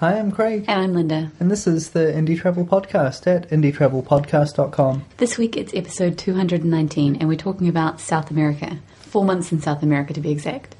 Hi, 0.00 0.16
I'm 0.18 0.30
Craig. 0.30 0.64
And 0.68 0.80
I'm 0.80 0.94
Linda. 0.94 1.32
And 1.40 1.50
this 1.50 1.66
is 1.66 1.90
the 1.90 2.00
Indie 2.00 2.38
Travel 2.38 2.64
Podcast 2.64 3.26
at 3.26 3.48
indietravelpodcast.com. 3.50 5.04
This 5.16 5.36
week 5.36 5.56
it's 5.56 5.74
episode 5.74 6.16
219, 6.18 7.16
and 7.16 7.28
we're 7.28 7.36
talking 7.36 7.66
about 7.68 8.00
South 8.00 8.30
America. 8.30 8.78
Four 9.00 9.24
months 9.24 9.50
in 9.50 9.60
South 9.60 9.82
America, 9.82 10.12
to 10.14 10.20
be 10.20 10.30
exact. 10.30 10.76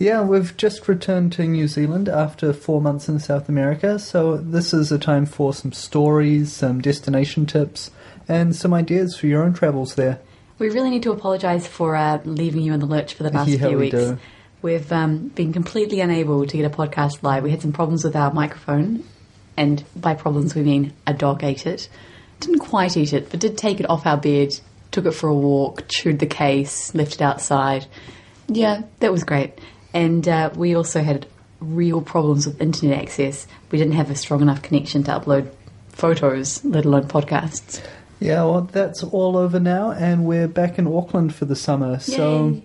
Yeah, 0.00 0.22
we've 0.22 0.56
just 0.56 0.88
returned 0.88 1.32
to 1.34 1.44
New 1.44 1.68
Zealand 1.68 2.08
after 2.08 2.52
four 2.52 2.80
months 2.80 3.08
in 3.08 3.20
South 3.20 3.48
America, 3.48 3.98
so 3.98 4.36
this 4.36 4.72
is 4.74 4.90
a 4.90 4.98
time 4.98 5.26
for 5.26 5.52
some 5.54 5.72
stories, 5.72 6.52
some 6.52 6.80
destination 6.80 7.46
tips, 7.46 7.90
and 8.28 8.54
some 8.56 8.74
ideas 8.74 9.16
for 9.16 9.26
your 9.28 9.42
own 9.44 9.54
travels 9.54 9.94
there. 9.94 10.20
We 10.58 10.70
really 10.70 10.90
need 10.90 11.04
to 11.04 11.12
apologise 11.12 11.68
for 11.68 11.94
uh, 11.94 12.20
leaving 12.24 12.62
you 12.62 12.72
in 12.74 12.80
the 12.80 12.86
lurch 12.86 13.14
for 13.14 13.22
the 13.22 13.30
last 13.30 13.48
Yeah, 13.48 13.58
few 13.68 13.68
we 13.70 13.76
weeks. 13.76 13.96
do. 13.96 14.18
We've 14.60 14.90
um, 14.92 15.28
been 15.28 15.52
completely 15.52 16.00
unable 16.00 16.46
to 16.46 16.56
get 16.56 16.64
a 16.64 16.74
podcast 16.74 17.22
live. 17.22 17.44
We 17.44 17.50
had 17.50 17.62
some 17.62 17.72
problems 17.72 18.04
with 18.04 18.16
our 18.16 18.32
microphone, 18.32 19.04
and 19.56 19.84
by 19.94 20.14
problems 20.14 20.54
we 20.54 20.62
mean 20.62 20.92
a 21.06 21.14
dog 21.14 21.44
ate 21.44 21.66
it. 21.66 21.88
Didn't 22.40 22.60
quite 22.60 22.96
eat 22.96 23.12
it, 23.12 23.30
but 23.30 23.40
did 23.40 23.56
take 23.56 23.80
it 23.80 23.88
off 23.88 24.06
our 24.06 24.16
bed, 24.16 24.58
took 24.90 25.06
it 25.06 25.12
for 25.12 25.28
a 25.28 25.34
walk, 25.34 25.84
chewed 25.88 26.18
the 26.18 26.26
case, 26.26 26.94
left 26.94 27.14
it 27.14 27.22
outside. 27.22 27.86
Yeah, 28.48 28.82
that 29.00 29.12
was 29.12 29.24
great. 29.24 29.58
And 29.92 30.26
uh, 30.26 30.50
we 30.54 30.74
also 30.74 31.02
had 31.02 31.26
real 31.60 32.00
problems 32.00 32.46
with 32.46 32.60
internet 32.60 32.98
access. 32.98 33.46
We 33.70 33.78
didn't 33.78 33.94
have 33.94 34.10
a 34.10 34.14
strong 34.14 34.42
enough 34.42 34.62
connection 34.62 35.04
to 35.04 35.12
upload 35.12 35.52
photos, 35.88 36.64
let 36.64 36.84
alone 36.84 37.08
podcasts. 37.08 37.82
Yeah, 38.20 38.44
well, 38.44 38.62
that's 38.62 39.04
all 39.04 39.36
over 39.36 39.60
now, 39.60 39.92
and 39.92 40.24
we're 40.24 40.48
back 40.48 40.78
in 40.78 40.86
Auckland 40.88 41.34
for 41.34 41.44
the 41.44 41.54
summer. 41.54 42.00
So, 42.00 42.48
Yay. 42.48 42.62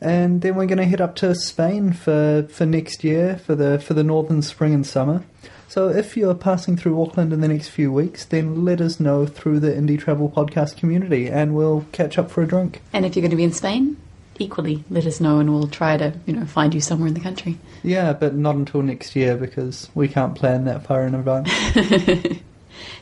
And 0.00 0.42
then 0.42 0.54
we're 0.54 0.66
going 0.66 0.78
to 0.78 0.84
head 0.84 1.00
up 1.00 1.16
to 1.16 1.34
Spain 1.34 1.92
for, 1.92 2.46
for 2.50 2.66
next 2.66 3.02
year 3.04 3.38
for 3.38 3.54
the 3.54 3.78
for 3.78 3.94
the 3.94 4.04
northern 4.04 4.42
spring 4.42 4.74
and 4.74 4.86
summer. 4.86 5.24
So, 5.68 5.88
if 5.90 6.16
you're 6.16 6.34
passing 6.34 6.78
through 6.78 7.00
Auckland 7.02 7.32
in 7.32 7.42
the 7.42 7.48
next 7.48 7.68
few 7.68 7.92
weeks, 7.92 8.24
then 8.24 8.64
let 8.64 8.80
us 8.80 8.98
know 8.98 9.26
through 9.26 9.60
the 9.60 9.68
Indie 9.68 9.98
Travel 9.98 10.30
Podcast 10.30 10.78
community, 10.78 11.28
and 11.28 11.54
we'll 11.54 11.84
catch 11.92 12.16
up 12.16 12.30
for 12.30 12.42
a 12.42 12.46
drink. 12.46 12.80
And 12.92 13.04
if 13.04 13.14
you're 13.14 13.20
going 13.22 13.32
to 13.32 13.36
be 13.36 13.44
in 13.44 13.52
Spain, 13.52 13.98
equally 14.38 14.84
let 14.88 15.04
us 15.04 15.20
know, 15.20 15.40
and 15.40 15.50
we'll 15.50 15.68
try 15.68 15.96
to 15.98 16.14
you 16.26 16.34
know 16.34 16.46
find 16.46 16.72
you 16.74 16.80
somewhere 16.80 17.08
in 17.08 17.14
the 17.14 17.20
country. 17.20 17.58
Yeah, 17.82 18.14
but 18.14 18.34
not 18.34 18.56
until 18.56 18.82
next 18.82 19.14
year 19.14 19.36
because 19.36 19.90
we 19.94 20.08
can't 20.08 20.34
plan 20.34 20.64
that 20.64 20.86
far 20.86 21.06
in 21.06 21.14
advance. 21.14 21.50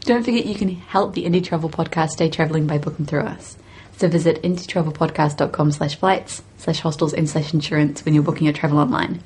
Don't 0.00 0.24
forget 0.24 0.46
you 0.46 0.54
can 0.54 0.70
help 0.70 1.14
the 1.14 1.24
Indie 1.24 1.44
Travel 1.44 1.68
Podcast 1.68 2.10
stay 2.10 2.30
travelling 2.30 2.66
by 2.66 2.78
booking 2.78 3.06
through 3.06 3.22
us. 3.22 3.56
So 3.96 4.08
visit 4.08 4.42
indietravelpodcast.com 4.42 5.72
slash 5.72 5.96
flights, 5.96 6.42
slash 6.58 6.80
hostels 6.80 7.14
and 7.14 7.28
slash 7.28 7.54
insurance 7.54 8.04
when 8.04 8.14
you're 8.14 8.22
booking 8.22 8.44
your 8.44 8.54
travel 8.54 8.78
online. 8.78 9.22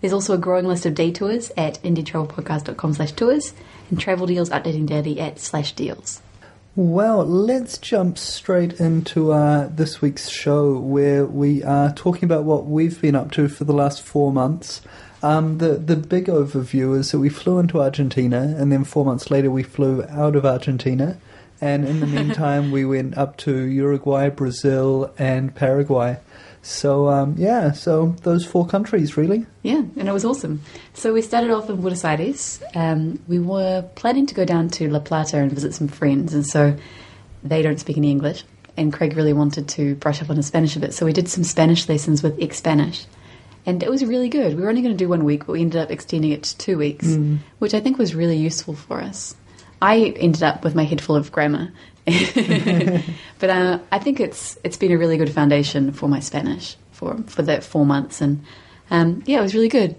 There's 0.00 0.12
also 0.12 0.34
a 0.34 0.38
growing 0.38 0.66
list 0.66 0.86
of 0.86 0.94
day 0.94 1.10
tours 1.10 1.50
at 1.56 1.82
indietravelpodcast.com 1.82 2.94
slash 2.94 3.12
tours 3.12 3.52
and 3.90 4.00
travel 4.00 4.26
deals 4.26 4.50
updating 4.50 4.86
daily 4.86 5.20
at 5.20 5.38
slash 5.38 5.72
deals. 5.72 6.22
Well, 6.74 7.24
let's 7.24 7.78
jump 7.78 8.18
straight 8.18 8.74
into 8.74 9.32
uh, 9.32 9.68
this 9.68 10.02
week's 10.02 10.28
show 10.28 10.78
where 10.78 11.24
we 11.24 11.64
are 11.64 11.92
talking 11.94 12.24
about 12.24 12.44
what 12.44 12.66
we've 12.66 13.00
been 13.00 13.14
up 13.14 13.30
to 13.32 13.48
for 13.48 13.64
the 13.64 13.72
last 13.72 14.02
four 14.02 14.30
months. 14.30 14.82
Um, 15.22 15.56
the 15.56 15.70
the 15.70 15.96
big 15.96 16.26
overview 16.26 16.94
is 16.94 17.12
that 17.12 17.18
we 17.18 17.30
flew 17.30 17.58
into 17.58 17.80
Argentina, 17.80 18.54
and 18.58 18.70
then 18.70 18.84
four 18.84 19.06
months 19.06 19.30
later 19.30 19.50
we 19.50 19.62
flew 19.62 20.04
out 20.04 20.36
of 20.36 20.44
Argentina, 20.44 21.16
and 21.60 21.86
in 21.86 22.00
the 22.00 22.06
meantime 22.18 22.70
we 22.70 22.84
went 22.84 23.16
up 23.16 23.36
to 23.38 23.66
Uruguay, 23.66 24.28
Brazil, 24.28 25.12
and 25.18 25.54
Paraguay. 25.54 26.18
So 26.62 27.08
um, 27.08 27.36
yeah, 27.38 27.70
so 27.72 28.16
those 28.22 28.44
four 28.44 28.66
countries 28.66 29.16
really. 29.16 29.46
Yeah, 29.62 29.84
and 29.96 30.08
it 30.08 30.12
was 30.12 30.24
awesome. 30.24 30.62
So 30.94 31.12
we 31.12 31.22
started 31.22 31.50
off 31.50 31.70
in 31.70 31.80
Buenos 31.80 32.04
Aires. 32.04 32.60
Um, 32.74 33.20
we 33.28 33.38
were 33.38 33.88
planning 33.94 34.26
to 34.26 34.34
go 34.34 34.44
down 34.44 34.68
to 34.70 34.88
La 34.88 34.98
Plata 34.98 35.38
and 35.38 35.52
visit 35.52 35.74
some 35.74 35.86
friends, 35.86 36.34
and 36.34 36.44
so 36.44 36.76
they 37.44 37.62
don't 37.62 37.78
speak 37.78 37.96
any 37.96 38.10
English. 38.10 38.44
And 38.76 38.92
Craig 38.92 39.16
really 39.16 39.32
wanted 39.32 39.68
to 39.68 39.94
brush 39.94 40.20
up 40.20 40.28
on 40.28 40.36
his 40.36 40.46
Spanish 40.46 40.76
a 40.76 40.80
bit, 40.80 40.92
so 40.92 41.06
we 41.06 41.12
did 41.12 41.28
some 41.28 41.44
Spanish 41.44 41.88
lessons 41.88 42.22
with 42.22 42.36
Expanish. 42.38 43.06
And 43.64 43.82
it 43.82 43.90
was 43.90 44.04
really 44.04 44.28
good. 44.28 44.56
We 44.56 44.62
were 44.62 44.68
only 44.68 44.82
going 44.82 44.94
to 44.94 44.98
do 44.98 45.08
one 45.08 45.24
week, 45.24 45.46
but 45.46 45.52
we 45.52 45.60
ended 45.60 45.80
up 45.80 45.90
extending 45.90 46.30
it 46.30 46.44
to 46.44 46.58
two 46.58 46.78
weeks, 46.78 47.16
which 47.58 47.74
I 47.74 47.80
think 47.80 47.98
was 47.98 48.14
really 48.14 48.36
useful 48.36 48.74
for 48.74 49.00
us. 49.00 49.34
I 49.80 50.14
ended 50.16 50.42
up 50.42 50.64
with 50.64 50.74
my 50.74 50.84
head 50.84 51.00
full 51.00 51.16
of 51.16 51.32
grammar, 51.32 51.72
but 52.04 53.50
uh, 53.50 53.78
I 53.92 53.98
think 53.98 54.20
it's 54.20 54.58
it's 54.64 54.76
been 54.76 54.92
a 54.92 54.98
really 54.98 55.16
good 55.16 55.32
foundation 55.32 55.92
for 55.92 56.08
my 56.08 56.20
Spanish 56.20 56.76
for 56.92 57.16
for 57.26 57.42
that 57.42 57.64
four 57.64 57.84
months, 57.84 58.20
and 58.20 58.44
um, 58.90 59.22
yeah, 59.26 59.38
it 59.38 59.42
was 59.42 59.54
really 59.54 59.68
good. 59.68 59.96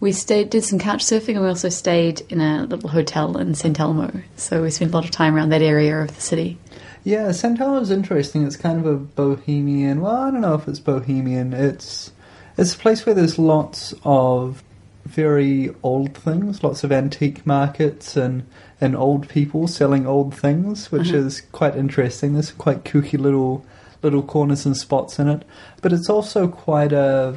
We 0.00 0.10
stayed, 0.10 0.50
did 0.50 0.64
some 0.64 0.80
couch 0.80 1.04
surfing, 1.04 1.34
and 1.34 1.42
we 1.42 1.48
also 1.48 1.68
stayed 1.68 2.22
in 2.28 2.40
a 2.40 2.64
little 2.64 2.88
hotel 2.88 3.36
in 3.38 3.54
San 3.54 3.72
Telmo. 3.72 4.22
So 4.36 4.62
we 4.62 4.70
spent 4.70 4.90
a 4.90 4.94
lot 4.94 5.04
of 5.04 5.12
time 5.12 5.36
around 5.36 5.50
that 5.50 5.62
area 5.62 6.00
of 6.00 6.12
the 6.12 6.20
city. 6.20 6.58
Yeah, 7.04 7.32
Santana 7.32 7.80
is 7.80 7.90
interesting. 7.90 8.44
It's 8.46 8.56
kind 8.56 8.78
of 8.78 8.86
a 8.86 8.96
bohemian. 8.96 10.00
Well, 10.00 10.16
I 10.16 10.30
don't 10.30 10.40
know 10.40 10.54
if 10.54 10.66
it's 10.66 10.80
bohemian. 10.80 11.52
It's 11.52 12.12
it's 12.56 12.74
a 12.74 12.78
place 12.78 13.06
where 13.06 13.14
there's 13.14 13.38
lots 13.38 13.94
of 14.04 14.62
very 15.04 15.74
old 15.82 16.16
things, 16.16 16.62
lots 16.62 16.84
of 16.84 16.92
antique 16.92 17.46
markets 17.46 18.16
and 18.16 18.46
and 18.82 18.96
old 18.96 19.28
people 19.28 19.66
selling 19.68 20.06
old 20.06 20.34
things, 20.34 20.90
which 20.92 21.08
Uh-huh. 21.08 21.18
is 21.26 21.40
quite 21.52 21.76
interesting. 21.76 22.34
There's 22.34 22.50
quite 22.50 22.84
kooky 22.84 23.18
little 23.18 23.64
little 24.02 24.22
corners 24.22 24.66
and 24.66 24.76
spots 24.76 25.20
in 25.20 25.28
it, 25.28 25.44
but 25.80 25.92
it's 25.92 26.10
also 26.10 26.48
quite 26.48 26.92
a 26.92 27.36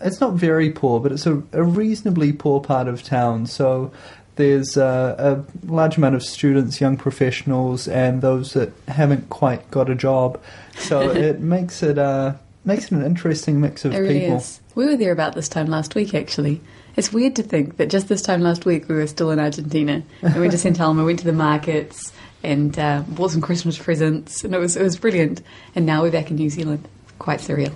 it's 0.00 0.20
not 0.20 0.34
very 0.34 0.70
poor, 0.70 1.00
but 1.00 1.10
it's 1.10 1.26
a, 1.26 1.42
a 1.52 1.62
reasonably 1.64 2.32
poor 2.32 2.60
part 2.60 2.86
of 2.86 3.02
town. 3.02 3.46
So 3.46 3.90
there's 4.36 4.76
uh, 4.76 5.16
a 5.18 5.66
large 5.72 5.96
amount 5.96 6.14
of 6.14 6.22
students, 6.22 6.80
young 6.80 6.96
professionals, 6.96 7.88
and 7.88 8.22
those 8.22 8.52
that 8.52 8.70
haven't 8.86 9.28
quite 9.30 9.68
got 9.72 9.90
a 9.90 9.96
job. 9.96 10.40
So 10.78 11.10
it 11.28 11.40
makes 11.40 11.82
it 11.82 11.98
uh, 11.98 12.34
makes 12.64 12.84
it 12.84 12.92
an 12.92 13.04
interesting 13.04 13.60
mix 13.60 13.84
of 13.84 13.92
really 13.94 14.20
people. 14.20 14.36
is. 14.36 14.60
We 14.74 14.86
were 14.86 14.96
there 14.96 15.12
about 15.12 15.34
this 15.34 15.48
time 15.48 15.66
last 15.66 15.94
week, 15.96 16.14
actually. 16.14 16.60
It's 16.98 17.12
weird 17.12 17.36
to 17.36 17.44
think 17.44 17.76
that 17.76 17.90
just 17.90 18.08
this 18.08 18.22
time 18.22 18.40
last 18.40 18.66
week 18.66 18.88
we 18.88 18.96
were 18.96 19.06
still 19.06 19.30
in 19.30 19.38
Argentina. 19.38 20.02
And 20.20 20.34
we 20.34 20.40
went 20.40 20.50
to 20.50 20.58
San 20.58 20.74
Telmo, 20.74 21.04
went 21.04 21.20
to 21.20 21.24
the 21.24 21.32
markets, 21.32 22.12
and 22.42 22.76
uh, 22.76 23.04
bought 23.06 23.30
some 23.30 23.40
Christmas 23.40 23.78
presents, 23.78 24.42
and 24.42 24.52
it 24.52 24.58
was 24.58 24.76
it 24.76 24.82
was 24.82 24.98
brilliant. 24.98 25.40
And 25.76 25.86
now 25.86 26.02
we're 26.02 26.10
back 26.10 26.30
in 26.30 26.36
New 26.36 26.50
Zealand. 26.50 26.88
Quite 27.20 27.38
surreal. 27.38 27.72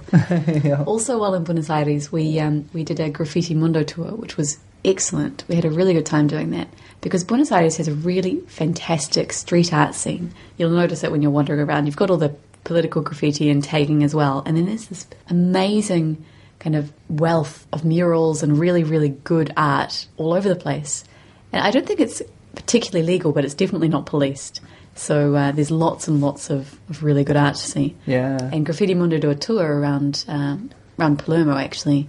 yeah. 0.64 0.82
Also, 0.82 1.20
while 1.20 1.34
in 1.34 1.44
Buenos 1.44 1.70
Aires, 1.70 2.10
we 2.10 2.40
um, 2.40 2.68
we 2.72 2.82
did 2.82 2.98
a 2.98 3.10
Graffiti 3.10 3.54
Mundo 3.54 3.84
tour, 3.84 4.10
which 4.10 4.36
was 4.36 4.58
excellent. 4.84 5.44
We 5.46 5.54
had 5.54 5.64
a 5.64 5.70
really 5.70 5.94
good 5.94 6.06
time 6.06 6.26
doing 6.26 6.50
that 6.50 6.66
because 7.00 7.22
Buenos 7.22 7.52
Aires 7.52 7.76
has 7.76 7.86
a 7.86 7.94
really 7.94 8.40
fantastic 8.48 9.32
street 9.32 9.72
art 9.72 9.94
scene. 9.94 10.34
You'll 10.56 10.70
notice 10.70 11.04
it 11.04 11.12
when 11.12 11.22
you're 11.22 11.30
wandering 11.30 11.60
around. 11.60 11.86
You've 11.86 11.94
got 11.94 12.10
all 12.10 12.16
the 12.16 12.34
political 12.64 13.02
graffiti 13.02 13.50
and 13.50 13.62
tagging 13.62 14.02
as 14.02 14.16
well, 14.16 14.42
and 14.46 14.56
then 14.56 14.66
there's 14.66 14.88
this 14.88 15.06
amazing 15.28 16.24
kind 16.62 16.76
of 16.76 16.92
wealth 17.08 17.66
of 17.72 17.84
murals 17.84 18.42
and 18.42 18.56
really, 18.56 18.84
really 18.84 19.08
good 19.08 19.52
art 19.56 20.06
all 20.16 20.32
over 20.32 20.48
the 20.48 20.56
place. 20.56 21.04
And 21.52 21.62
I 21.62 21.72
don't 21.72 21.86
think 21.86 21.98
it's 21.98 22.22
particularly 22.54 23.04
legal, 23.04 23.32
but 23.32 23.44
it's 23.44 23.54
definitely 23.54 23.88
not 23.88 24.06
policed. 24.06 24.60
So 24.94 25.34
uh, 25.34 25.52
there's 25.52 25.72
lots 25.72 26.06
and 26.06 26.20
lots 26.20 26.50
of, 26.50 26.78
of 26.88 27.02
really 27.02 27.24
good 27.24 27.36
art 27.36 27.56
to 27.56 27.60
see. 27.60 27.96
Yeah. 28.06 28.38
And 28.52 28.64
Graffiti 28.64 28.94
Mundo 28.94 29.18
do 29.18 29.30
a 29.30 29.34
tour 29.34 29.80
around 29.80 30.24
um, 30.28 30.70
around 30.98 31.18
Palermo 31.18 31.56
actually, 31.56 32.08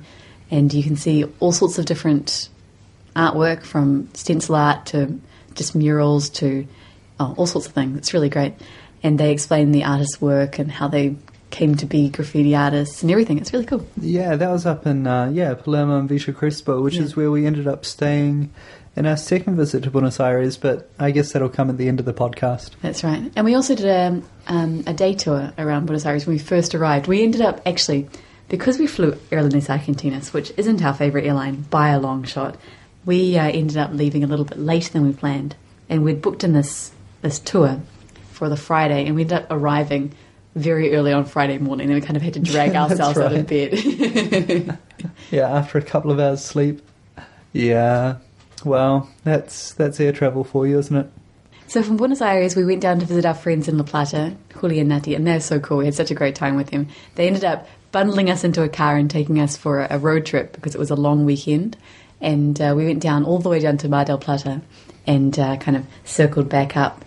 and 0.52 0.72
you 0.72 0.84
can 0.84 0.98
see 0.98 1.26
all 1.40 1.52
sorts 1.52 1.80
of 1.80 1.86
different 1.86 2.50
artwork 3.16 3.64
from 3.64 4.10
stencil 4.14 4.56
art 4.56 4.86
to 4.88 5.20
just 5.56 5.76
murals 5.76 6.30
to 6.30 6.68
oh, 7.20 7.34
all 7.38 7.48
sorts 7.48 7.68
of 7.68 7.74
things. 7.74 7.98
It's 7.98 8.14
really 8.14 8.30
great, 8.30 8.54
and 9.02 9.20
they 9.20 9.32
explain 9.32 9.72
the 9.72 9.86
artist's 9.86 10.22
work 10.22 10.60
and 10.60 10.72
how 10.72 10.90
they 10.90 11.16
came 11.54 11.76
to 11.76 11.86
be 11.86 12.10
graffiti 12.10 12.54
artists 12.56 13.02
and 13.04 13.12
everything. 13.12 13.38
It's 13.38 13.54
really 13.54 13.66
cool. 13.66 13.86
Yeah, 14.02 14.36
that 14.36 14.50
was 14.50 14.66
up 14.66 14.86
in 14.86 15.08
uh, 15.08 15.30
yeah 15.32 15.54
Palermo 15.54 16.00
and 16.00 16.10
Villa 16.10 16.34
Crespo, 16.34 16.82
which 16.82 16.96
Yeah. 16.96 17.04
is 17.04 17.16
where 17.16 17.32
we 17.32 17.46
ended 17.46 17.68
up 17.68 17.86
staying 17.86 18.50
in 18.96 19.06
our 19.06 19.16
second 19.18 19.56
visit 19.56 19.84
to 19.84 19.92
Buenos 19.92 20.20
Aires. 20.20 20.58
But 20.58 20.90
I 21.00 21.12
guess 21.12 21.32
that'll 21.32 21.50
come 21.50 21.70
at 21.70 21.78
the 21.78 21.88
end 21.88 22.00
of 22.00 22.06
the 22.06 22.14
podcast. 22.14 22.72
That's 22.82 23.04
right. 23.04 23.32
And 23.36 23.46
we 23.46 23.56
also 23.56 23.76
did 23.76 23.86
a, 23.86 24.22
um, 24.48 24.84
a 24.88 24.94
day 24.94 25.14
tour 25.14 25.54
around 25.58 25.86
Buenos 25.86 26.06
Aires 26.06 26.26
when 26.26 26.36
we 26.36 26.40
first 26.44 26.76
arrived. 26.76 27.08
We 27.08 27.24
ended 27.24 27.42
up 27.42 27.62
actually, 27.66 28.10
because 28.50 28.78
we 28.80 28.88
flew 28.88 29.12
Aerolíneas 29.32 29.68
Argentinas, 29.70 30.34
which 30.34 30.52
isn't 30.58 30.84
our 30.84 30.94
favourite 30.94 31.26
airline 31.26 31.62
by 31.70 31.90
a 31.90 32.00
long 32.00 32.24
shot, 32.24 32.58
we 33.06 33.38
uh, 33.38 33.48
ended 33.50 33.78
up 33.78 33.92
leaving 33.94 34.24
a 34.24 34.28
little 34.28 34.46
bit 34.46 34.58
later 34.60 34.92
than 34.92 35.06
we 35.06 35.14
planned. 35.14 35.56
And 35.90 36.04
we'd 36.04 36.22
booked 36.22 36.44
in 36.44 36.54
this, 36.54 36.92
this 37.22 37.38
tour 37.40 37.80
for 38.32 38.50
the 38.50 38.58
Friday, 38.58 39.06
and 39.06 39.16
we 39.16 39.22
ended 39.22 39.38
up 39.40 39.48
arriving 39.52 40.14
very 40.56 40.94
early 40.96 41.12
on 41.12 41.26
Friday 41.26 41.58
morning, 41.58 41.88
and 41.90 41.96
we 41.96 42.02
kind 42.02 42.16
of 42.16 42.22
had 42.24 42.34
to 42.36 42.40
drag 42.40 42.76
ourselves 42.76 43.18
out 43.18 43.34
of 43.34 43.48
bed. 43.48 44.78
Yeah, 45.32 45.50
after 45.50 45.78
a 45.78 45.82
couple 45.82 46.12
of 46.12 46.20
hours 46.20 46.44
sleep. 46.44 46.82
Yeah. 47.52 48.18
Well, 48.64 49.10
that's 49.24 49.74
that's 49.74 50.00
air 50.00 50.14
travel 50.14 50.44
for 50.44 50.66
you, 50.66 50.80
isn't 50.80 50.96
it? 50.96 51.10
So 51.68 51.82
from 51.84 51.98
Buenos 51.98 52.22
Aires, 52.22 52.56
we 52.56 52.64
went 52.64 52.82
down 52.82 53.00
to 53.00 53.06
visit 53.06 53.26
our 53.26 53.34
friends 53.34 53.68
in 53.68 53.78
La 53.78 53.84
Plata, 53.84 54.34
Juli 54.62 54.80
and 54.80 54.88
Nati, 54.90 55.16
and 55.16 55.26
they're 55.28 55.40
so 55.42 55.60
cool. 55.60 55.80
We 55.80 55.86
had 55.86 55.96
such 55.96 56.12
a 56.12 56.16
great 56.16 56.36
time 56.36 56.56
with 56.56 56.68
them. 56.70 56.88
They 57.16 57.28
ended 57.28 57.44
up 57.44 57.68
bundling 57.92 58.30
us 58.30 58.44
into 58.44 58.64
a 58.64 58.70
car 58.70 58.96
and 58.96 59.10
taking 59.10 59.40
us 59.40 59.58
for 59.58 59.82
a, 59.82 59.96
a 59.96 60.00
road 60.00 60.26
trip 60.26 60.54
because 60.54 60.74
it 60.76 60.80
was 60.80 60.92
a 60.92 60.96
long 60.96 61.26
weekend. 61.26 61.76
and 62.22 62.60
uh, 62.62 62.74
we 62.78 62.86
went 62.86 63.02
down 63.02 63.26
all 63.26 63.40
the 63.40 63.50
way 63.50 63.60
down 63.60 63.78
to 63.80 63.90
Mar 63.90 64.06
del 64.06 64.18
Plata, 64.20 64.62
and 65.06 65.38
uh, 65.38 65.58
kind 65.58 65.76
of 65.76 65.86
circled 66.06 66.48
back 66.48 66.78
up. 66.78 67.04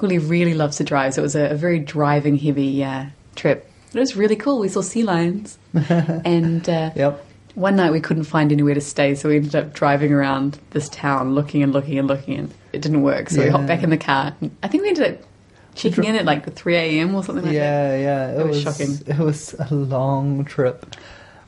Juli 0.00 0.18
really 0.18 0.54
loves 0.54 0.76
to 0.78 0.84
drive, 0.84 1.14
so 1.14 1.22
it 1.22 1.24
was 1.24 1.34
a, 1.36 1.50
a 1.50 1.54
very 1.54 1.78
driving 1.78 2.36
heavy 2.36 2.82
uh, 2.84 3.06
trip. 3.34 3.70
But 3.92 3.96
it 3.96 4.00
was 4.00 4.16
really 4.16 4.36
cool. 4.36 4.58
We 4.60 4.68
saw 4.68 4.80
sea 4.82 5.02
lions, 5.02 5.58
and 5.74 6.68
uh, 6.68 6.90
Yep. 6.94 7.24
one 7.54 7.76
night 7.76 7.92
we 7.92 8.00
couldn't 8.00 8.24
find 8.24 8.52
anywhere 8.52 8.74
to 8.74 8.80
stay, 8.80 9.14
so 9.14 9.28
we 9.28 9.36
ended 9.36 9.56
up 9.56 9.72
driving 9.74 10.12
around 10.12 10.58
this 10.70 10.88
town, 10.88 11.34
looking 11.34 11.62
and 11.62 11.72
looking 11.72 11.98
and 11.98 12.06
looking, 12.06 12.36
and 12.38 12.54
it 12.72 12.82
didn't 12.82 13.02
work. 13.02 13.30
So 13.30 13.42
we 13.42 13.48
hopped 13.48 13.66
back 13.66 13.82
in 13.82 13.90
the 13.90 13.96
car. 13.96 14.34
I 14.62 14.68
think 14.68 14.82
we 14.82 14.88
ended 14.90 15.14
up 15.14 15.20
checking 15.74 16.04
in 16.04 16.16
at 16.16 16.24
like 16.24 16.52
3 16.54 16.76
a.m. 16.76 17.14
or 17.14 17.22
something 17.24 17.44
like 17.44 17.54
that. 17.54 17.58
Yeah, 17.58 17.96
yeah. 17.96 18.30
It, 18.32 18.40
It 18.40 18.46
was 18.46 18.64
was, 18.64 18.76
shocking. 18.76 18.98
It 19.06 19.18
was 19.18 19.54
a 19.54 19.72
long 19.74 20.44
trip. 20.44 20.96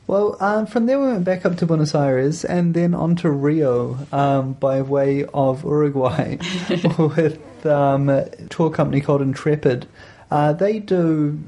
Well, 0.07 0.35
um, 0.41 0.65
from 0.65 0.87
there 0.87 0.99
we 0.99 1.07
went 1.07 1.23
back 1.23 1.45
up 1.45 1.57
to 1.57 1.65
Buenos 1.65 1.93
Aires 1.95 2.43
and 2.43 2.73
then 2.73 2.93
on 2.93 3.15
to 3.17 3.29
Rio 3.31 3.97
um, 4.11 4.53
by 4.53 4.81
way 4.81 5.25
of 5.33 5.63
Uruguay 5.63 6.37
with 6.97 7.39
um, 7.65 8.09
a 8.09 8.29
tour 8.49 8.69
company 8.69 9.01
called 9.01 9.21
Intrepid. 9.21 9.87
Uh, 10.29 10.53
they 10.53 10.79
do, 10.79 11.39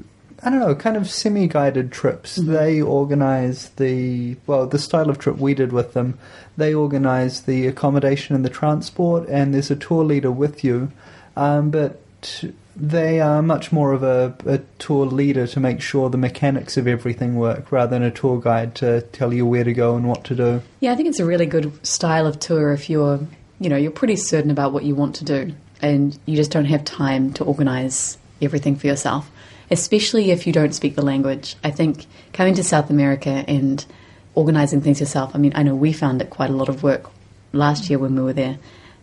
I 0.42 0.50
don't 0.50 0.60
know, 0.60 0.74
kind 0.74 0.96
of 0.96 1.08
semi-guided 1.08 1.90
trips. 1.90 2.38
Mhm. 2.38 2.46
They 2.46 2.82
organise 2.82 3.68
the 3.76 4.36
well, 4.46 4.66
the 4.66 4.78
style 4.78 5.08
of 5.08 5.18
trip 5.18 5.38
we 5.38 5.54
did 5.54 5.72
with 5.72 5.94
them. 5.94 6.18
They 6.56 6.74
organise 6.74 7.40
the 7.40 7.66
accommodation 7.66 8.36
and 8.36 8.44
the 8.44 8.50
transport, 8.50 9.26
and 9.28 9.54
there's 9.54 9.70
a 9.70 9.76
tour 9.76 10.04
leader 10.04 10.30
with 10.30 10.62
you. 10.62 10.92
Um, 11.36 11.70
but 11.70 12.00
they 12.76 13.20
are 13.20 13.42
much 13.42 13.72
more 13.72 13.92
of 13.92 14.02
a, 14.02 14.34
a 14.46 14.58
tour 14.78 15.06
leader 15.06 15.46
to 15.46 15.60
make 15.60 15.80
sure 15.80 16.10
the 16.10 16.18
mechanics 16.18 16.76
of 16.76 16.86
everything 16.86 17.36
work 17.36 17.70
rather 17.70 17.90
than 17.90 18.02
a 18.02 18.10
tour 18.10 18.40
guide 18.40 18.74
to 18.76 19.00
tell 19.12 19.32
you 19.32 19.46
where 19.46 19.64
to 19.64 19.72
go 19.72 19.96
and 19.96 20.08
what 20.08 20.24
to 20.24 20.34
do. 20.34 20.62
Yeah, 20.80 20.92
I 20.92 20.96
think 20.96 21.08
it's 21.08 21.20
a 21.20 21.24
really 21.24 21.46
good 21.46 21.86
style 21.86 22.26
of 22.26 22.40
tour 22.40 22.72
if 22.72 22.90
you're, 22.90 23.20
you 23.60 23.68
know, 23.68 23.76
you're 23.76 23.92
pretty 23.92 24.16
certain 24.16 24.50
about 24.50 24.72
what 24.72 24.84
you 24.84 24.94
want 24.94 25.14
to 25.16 25.24
do 25.24 25.54
and 25.84 26.18
you 26.24 26.34
just 26.34 26.50
don't 26.50 26.64
have 26.64 26.82
time 26.82 27.32
to 27.34 27.44
organize 27.44 28.16
everything 28.40 28.74
for 28.74 28.86
yourself, 28.86 29.30
especially 29.70 30.30
if 30.30 30.46
you 30.46 30.52
don't 30.52 30.74
speak 30.74 30.96
the 30.96 31.04
language. 31.04 31.56
I 31.62 31.70
think 31.70 32.06
coming 32.32 32.54
to 32.54 32.64
South 32.64 32.88
America 32.88 33.44
and 33.46 33.84
organizing 34.34 34.80
things 34.80 35.00
yourself, 35.00 35.34
I 35.34 35.38
mean, 35.38 35.52
I 35.54 35.62
know 35.62 35.74
we 35.74 35.92
found 35.92 36.22
it 36.22 36.30
quite 36.30 36.48
a 36.48 36.54
lot 36.54 36.70
of 36.70 36.82
work 36.82 37.10
last 37.52 37.90
year 37.90 37.98
when 37.98 38.16
we 38.16 38.22
were 38.22 38.32
there. 38.32 38.58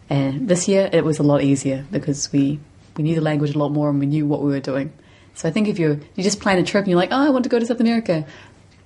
And 0.10 0.50
this 0.50 0.68
year 0.68 0.90
it 0.92 1.06
was 1.06 1.20
a 1.20 1.24
lot 1.24 1.44
easier 1.44 1.86
because 1.92 2.32
we, 2.32 2.60
we 2.98 3.04
knew 3.04 3.16
the 3.16 3.22
language 3.22 3.54
a 3.54 3.60
lot 3.60 3.70
more 3.70 3.90
and 3.90 4.00
we 4.00 4.08
knew 4.08 4.26
what 4.26 4.42
we 4.42 4.52
were 4.52 4.60
doing. 4.60 4.92
So 5.36 5.48
I 5.48 5.52
think 5.52 5.68
if 5.68 5.80
you 5.80 6.02
you 6.16 6.24
just 6.24 6.42
plan 6.42 6.58
a 6.58 6.64
trip 6.64 6.84
and 6.84 6.90
you're 6.90 7.00
like, 7.00 7.12
oh, 7.12 7.26
I 7.28 7.30
want 7.30 7.44
to 7.44 7.50
go 7.50 7.60
to 7.60 7.66
South 7.66 7.80
America, 7.80 8.26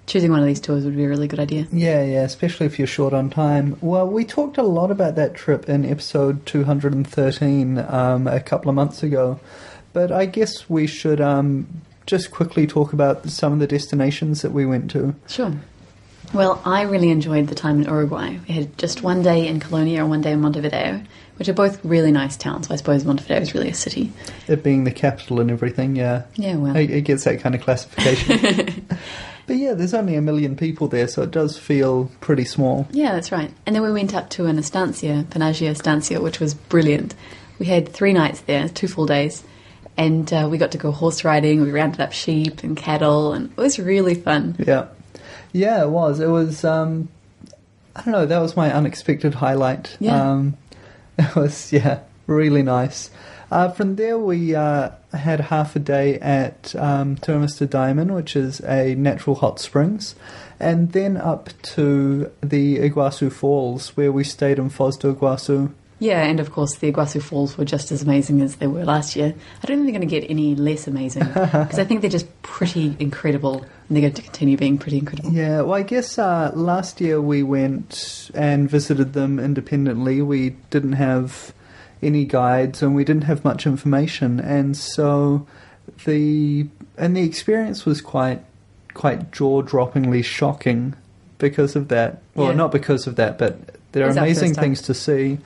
choosing 0.07 0.31
one 0.31 0.39
of 0.39 0.45
these 0.45 0.59
tours 0.59 0.85
would 0.85 0.95
be 0.95 1.03
a 1.03 1.09
really 1.09 1.27
good 1.27 1.39
idea. 1.39 1.67
Yeah, 1.71 2.03
yeah, 2.03 2.23
especially 2.23 2.65
if 2.65 2.77
you're 2.77 2.87
short 2.87 3.13
on 3.13 3.29
time. 3.29 3.77
Well, 3.81 4.07
we 4.07 4.25
talked 4.25 4.57
a 4.57 4.63
lot 4.63 4.91
about 4.91 5.15
that 5.15 5.33
trip 5.33 5.67
in 5.67 5.85
episode 5.85 6.45
213 6.45 7.77
um, 7.79 8.27
a 8.27 8.39
couple 8.39 8.69
of 8.69 8.75
months 8.75 9.03
ago, 9.03 9.39
but 9.93 10.11
I 10.11 10.25
guess 10.25 10.69
we 10.69 10.87
should 10.87 11.21
um, 11.21 11.67
just 12.05 12.31
quickly 12.31 12.67
talk 12.67 12.93
about 12.93 13.27
some 13.29 13.53
of 13.53 13.59
the 13.59 13.67
destinations 13.67 14.41
that 14.41 14.51
we 14.51 14.65
went 14.65 14.91
to. 14.91 15.15
Sure. 15.27 15.53
Well, 16.33 16.61
I 16.65 16.81
really 16.81 17.09
enjoyed 17.09 17.47
the 17.47 17.55
time 17.55 17.81
in 17.81 17.87
Uruguay. 17.87 18.39
We 18.47 18.53
had 18.53 18.77
just 18.77 19.03
one 19.03 19.21
day 19.21 19.47
in 19.47 19.59
Colonia 19.59 20.01
and 20.01 20.09
one 20.09 20.21
day 20.21 20.31
in 20.33 20.41
Montevideo, 20.41 21.01
which 21.37 21.47
are 21.47 21.53
both 21.53 21.83
really 21.85 22.11
nice 22.11 22.35
towns. 22.35 22.69
I 22.69 22.75
suppose 22.75 23.05
Montevideo 23.05 23.41
is 23.41 23.53
really 23.53 23.69
a 23.69 23.73
city. 23.73 24.11
It 24.47 24.63
being 24.63 24.83
the 24.83 24.91
capital 24.91 25.39
and 25.39 25.49
everything, 25.49 25.95
yeah. 25.95 26.23
Yeah, 26.35 26.55
well. 26.55 26.75
It, 26.75 26.89
it 26.89 27.01
gets 27.01 27.23
that 27.23 27.39
kind 27.39 27.55
of 27.55 27.61
classification. 27.61 28.87
but 29.47 29.57
yeah, 29.57 29.73
there's 29.73 29.93
only 29.93 30.15
a 30.15 30.21
million 30.21 30.55
people 30.55 30.87
there, 30.87 31.07
so 31.07 31.21
it 31.21 31.31
does 31.31 31.57
feel 31.57 32.11
pretty 32.19 32.45
small. 32.45 32.87
Yeah, 32.91 33.13
that's 33.13 33.31
right. 33.31 33.51
And 33.65 33.75
then 33.75 33.83
we 33.83 33.91
went 33.91 34.15
up 34.15 34.29
to 34.31 34.45
an 34.45 34.57
estancia, 34.57 35.25
Panagea 35.29 35.69
Estancia, 35.71 36.21
which 36.21 36.39
was 36.39 36.53
brilliant. 36.53 37.13
We 37.59 37.67
had 37.67 37.89
three 37.89 38.13
nights 38.13 38.41
there, 38.41 38.67
two 38.67 38.87
full 38.87 39.05
days, 39.05 39.43
and 39.97 40.31
uh, 40.33 40.47
we 40.49 40.57
got 40.57 40.71
to 40.71 40.77
go 40.77 40.91
horse 40.91 41.23
riding. 41.23 41.61
We 41.61 41.71
rounded 41.71 42.01
up 42.01 42.11
sheep 42.11 42.63
and 42.63 42.75
cattle, 42.75 43.33
and 43.33 43.51
it 43.51 43.57
was 43.57 43.79
really 43.79 44.15
fun. 44.15 44.55
Yeah. 44.59 44.87
Yeah, 45.53 45.83
it 45.83 45.89
was. 45.89 46.19
It 46.19 46.27
was, 46.27 46.65
um, 46.65 47.07
I 47.95 48.01
don't 48.01 48.11
know, 48.11 48.25
that 48.25 48.39
was 48.39 48.57
my 48.57 48.73
unexpected 48.73 49.35
highlight. 49.35 49.95
Yeah. 49.99 50.31
Um, 50.31 50.57
it 51.17 51.35
was, 51.35 51.71
yeah, 51.71 51.99
really 52.27 52.63
nice. 52.63 53.09
Uh, 53.51 53.69
from 53.69 53.95
there, 53.95 54.17
we 54.17 54.55
uh, 54.55 54.89
had 55.13 55.39
half 55.39 55.75
a 55.75 55.79
day 55.79 56.19
at 56.19 56.75
um, 56.75 57.15
Daymán, 57.15 58.13
which 58.13 58.35
is 58.35 58.59
a 58.61 58.95
natural 58.95 59.35
hot 59.35 59.59
springs, 59.59 60.15
and 60.59 60.91
then 60.91 61.17
up 61.17 61.49
to 61.61 62.31
the 62.41 62.77
Iguazu 62.77 63.31
Falls, 63.31 63.95
where 63.95 64.11
we 64.11 64.23
stayed 64.23 64.57
in 64.57 64.69
Foz 64.69 64.99
do 64.99 65.13
Iguazu. 65.13 65.73
Yeah, 65.97 66.23
and 66.23 66.41
of 66.41 66.51
course 66.51 66.75
the 66.75 66.91
Iguazu 66.91 67.21
Falls 67.21 67.57
were 67.57 67.63
just 67.63 67.91
as 67.91 68.01
amazing 68.01 68.41
as 68.41 68.57
they 68.57 68.67
were 68.67 68.83
last 68.83 69.15
year. 69.15 69.33
I 69.63 69.65
don't 69.65 69.77
think 69.77 69.85
they're 69.85 69.99
going 69.99 70.01
to 70.01 70.19
get 70.21 70.29
any 70.29 70.53
less 70.55 70.87
amazing 70.87 71.23
because 71.27 71.79
I 71.79 71.85
think 71.85 72.01
they're 72.01 72.09
just 72.09 72.41
pretty 72.41 72.95
incredible, 72.99 73.61
and 73.61 73.95
they're 73.95 74.01
going 74.01 74.13
to 74.13 74.21
continue 74.21 74.57
being 74.57 74.77
pretty 74.77 74.97
incredible. 74.97 75.31
Yeah, 75.31 75.61
well, 75.61 75.75
I 75.75 75.83
guess 75.83 76.17
uh, 76.17 76.51
last 76.53 76.99
year 76.99 77.21
we 77.21 77.43
went 77.43 78.29
and 78.33 78.69
visited 78.69 79.13
them 79.13 79.39
independently. 79.39 80.21
We 80.21 80.51
didn't 80.69 80.93
have 80.93 81.53
any 82.01 82.25
guides 82.25 82.81
and 82.83 82.95
we 82.95 83.03
didn't 83.03 83.23
have 83.25 83.43
much 83.43 83.65
information, 83.65 84.39
and 84.39 84.75
so 84.75 85.45
the 86.05 86.67
and 86.97 87.15
the 87.15 87.21
experience 87.23 87.85
was 87.85 88.01
quite 88.01 88.43
quite 88.93 89.31
jaw 89.31 89.61
droppingly 89.61 90.23
shocking 90.23 90.95
because 91.37 91.75
of 91.75 91.89
that. 91.89 92.21
Well, 92.35 92.47
Yeah. 92.49 92.53
not 92.55 92.71
because 92.71 93.07
of 93.07 93.15
that, 93.17 93.37
but 93.37 93.57
there 93.91 94.05
are 94.07 94.09
amazing 94.11 94.53
things 94.53 94.81
to 94.83 94.93
see. 94.93 95.39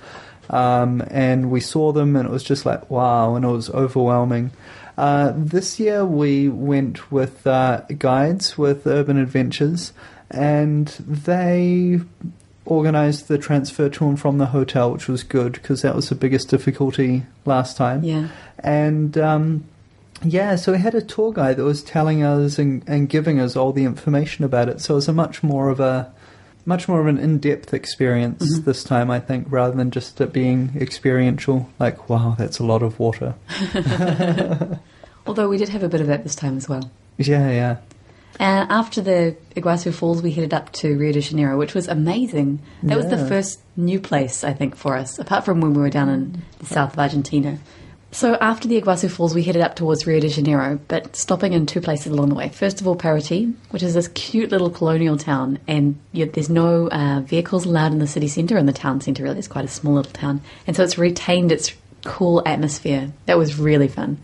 Um, 0.52 1.04
and 1.12 1.52
we 1.52 1.60
saw 1.60 1.92
them, 1.92 2.16
and 2.16 2.28
it 2.28 2.32
was 2.32 2.44
just 2.44 2.66
like 2.66 2.90
wow, 2.90 3.36
and 3.36 3.46
it 3.46 3.50
was 3.50 3.70
overwhelming. 3.70 4.52
Uh, 4.98 5.32
this 5.36 5.80
year 5.80 6.04
we 6.06 6.50
went 6.50 7.12
with 7.12 7.46
uh, 7.48 7.82
guides 7.98 8.58
with 8.58 8.86
Urban 8.88 9.18
Adventures, 9.18 9.94
and 10.32 10.88
they 11.08 12.00
organised 12.70 13.28
the 13.28 13.38
transfer 13.38 13.90
to 13.90 14.08
and 14.08 14.20
from 14.20 14.38
the 14.38 14.48
hotel, 14.48 14.92
which 14.92 15.08
was 15.08 15.24
good 15.24 15.54
because 15.54 15.82
that 15.82 15.96
was 15.96 16.10
the 16.10 16.16
biggest 16.16 16.50
difficulty 16.50 17.24
last 17.46 17.76
time. 17.78 18.04
Yeah, 18.04 18.28
And 18.60 19.18
um, 19.18 19.64
yeah, 20.24 20.56
so 20.56 20.72
we 20.74 20.78
had 20.78 20.96
a 20.96 21.02
tour 21.02 21.34
guide 21.34 21.58
that 21.58 21.64
was 21.64 21.82
telling 21.84 22.24
us 22.24 22.60
and, 22.60 22.84
and 22.88 23.10
giving 23.10 23.40
us 23.40 23.56
all 23.56 23.72
the 23.74 23.84
information 23.86 24.44
about 24.46 24.70
it. 24.70 24.82
So 24.82 24.94
it 24.94 24.98
was 24.98 25.08
a 25.08 25.14
much 25.14 25.42
more 25.44 25.70
of 25.70 25.80
a 25.80 26.12
much 26.66 26.88
more 26.88 27.00
of 27.00 27.08
an 27.08 27.18
in-depth 27.18 27.74
experience 27.74 28.60
Mhm. 28.60 28.66
this 28.66 28.84
time, 28.84 29.10
I 29.10 29.20
think, 29.20 29.48
rather 29.50 29.76
than 29.76 29.90
just 29.90 30.22
it 30.22 30.32
being 30.32 30.72
experiential. 30.76 31.68
Like, 31.80 32.10
wow, 32.10 32.36
that's 32.38 32.60
a 32.60 32.64
lot 32.66 32.84
of 32.84 33.00
water. 33.00 33.34
although 35.26 35.50
we 35.50 35.58
did 35.58 35.70
have 35.70 35.84
a 35.84 35.90
bit 35.90 36.02
of 36.02 36.08
that 36.08 36.24
this 36.24 36.36
time 36.36 36.58
as 36.58 36.68
well. 36.70 36.90
Yeah, 37.18 37.50
yeah. 37.50 37.78
And 38.40 38.72
after 38.72 39.02
the 39.02 39.36
Iguazu 39.56 39.94
Falls, 39.94 40.24
we 40.24 40.32
headed 40.32 40.54
up 40.54 40.72
to 40.72 40.98
Rio 40.98 41.12
de 41.12 41.20
Janeiro, 41.20 41.58
which 41.58 41.76
was 41.76 41.90
amazing. 41.90 42.62
That 42.84 42.96
was 42.96 43.10
the 43.10 43.26
first 43.28 43.60
new 43.76 44.00
place, 44.00 44.46
I 44.46 44.54
think, 44.54 44.78
for 44.78 44.96
us, 44.96 45.20
apart 45.20 45.44
from 45.44 45.60
when 45.60 45.74
we 45.74 45.82
were 45.82 45.90
down 45.90 46.08
in 46.08 46.42
the 46.60 46.66
south 46.66 46.94
of 46.94 47.00
Argentina. 47.00 47.60
So 48.12 48.36
after 48.42 48.68
the 48.68 48.82
Iguazu 48.82 49.12
Falls, 49.12 49.36
we 49.36 49.44
headed 49.44 49.62
up 49.62 49.76
towards 49.76 50.08
Rio 50.08 50.20
de 50.20 50.30
Janeiro, 50.30 50.80
but 50.88 51.16
stopping 51.16 51.54
in 51.54 51.68
two 51.68 51.80
places 51.80 52.08
along 52.08 52.30
the 52.30 52.36
way. 52.36 52.50
First 52.50 52.82
of 52.82 52.88
all, 52.88 52.96
Paraty, 52.96 53.54
which 53.70 53.84
is 53.84 53.94
this 53.94 54.08
cute 54.08 54.52
little 54.52 54.72
colonial 54.72 55.16
town, 55.16 55.60
and 55.68 56.00
there's 56.14 56.50
no 56.50 56.88
uh, 56.90 57.20
vehicles 57.20 57.66
allowed 57.66 57.92
in 57.92 58.00
the 58.00 58.08
city 58.08 58.28
centre, 58.28 58.58
and 58.58 58.68
the 58.68 58.74
town 58.74 59.00
centre 59.02 59.22
really 59.22 59.38
is 59.38 59.48
quite 59.48 59.66
a 59.66 59.68
small 59.68 59.94
little 59.96 60.12
town. 60.12 60.42
And 60.66 60.76
so 60.76 60.84
it's 60.84 60.98
retained 60.98 61.52
its 61.52 61.76
cool 62.04 62.42
atmosphere. 62.48 63.12
That 63.26 63.38
was 63.38 63.60
really 63.60 63.90
fun. 63.90 64.18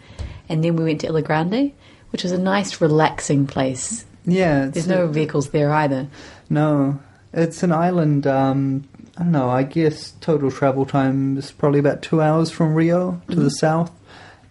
And 0.49 0.63
then 0.63 0.77
we 0.77 0.83
went 0.85 1.01
to 1.01 1.07
Ilha 1.07 1.21
Grande, 1.21 1.73
which 2.15 2.23
is 2.23 2.31
a 2.31 2.37
nice, 2.37 2.79
relaxing 2.79 3.45
place. 3.45 4.05
Yeah, 4.25 4.67
There's 4.67 4.87
no 4.87 5.05
vehicles 5.07 5.49
there 5.49 5.69
either. 5.73 6.07
No, 6.49 6.97
it's 7.33 7.61
an 7.61 7.73
island. 7.73 8.25
Um, 8.25 8.85
I 9.17 9.23
don't 9.23 9.33
know. 9.33 9.49
I 9.49 9.63
guess 9.63 10.13
total 10.21 10.49
travel 10.49 10.85
time 10.85 11.37
is 11.37 11.51
probably 11.51 11.79
about 11.79 12.01
two 12.01 12.21
hours 12.21 12.49
from 12.51 12.73
Rio 12.73 13.21
to 13.29 13.35
the 13.35 13.49
Mhm. 13.49 13.59
south, 13.59 13.91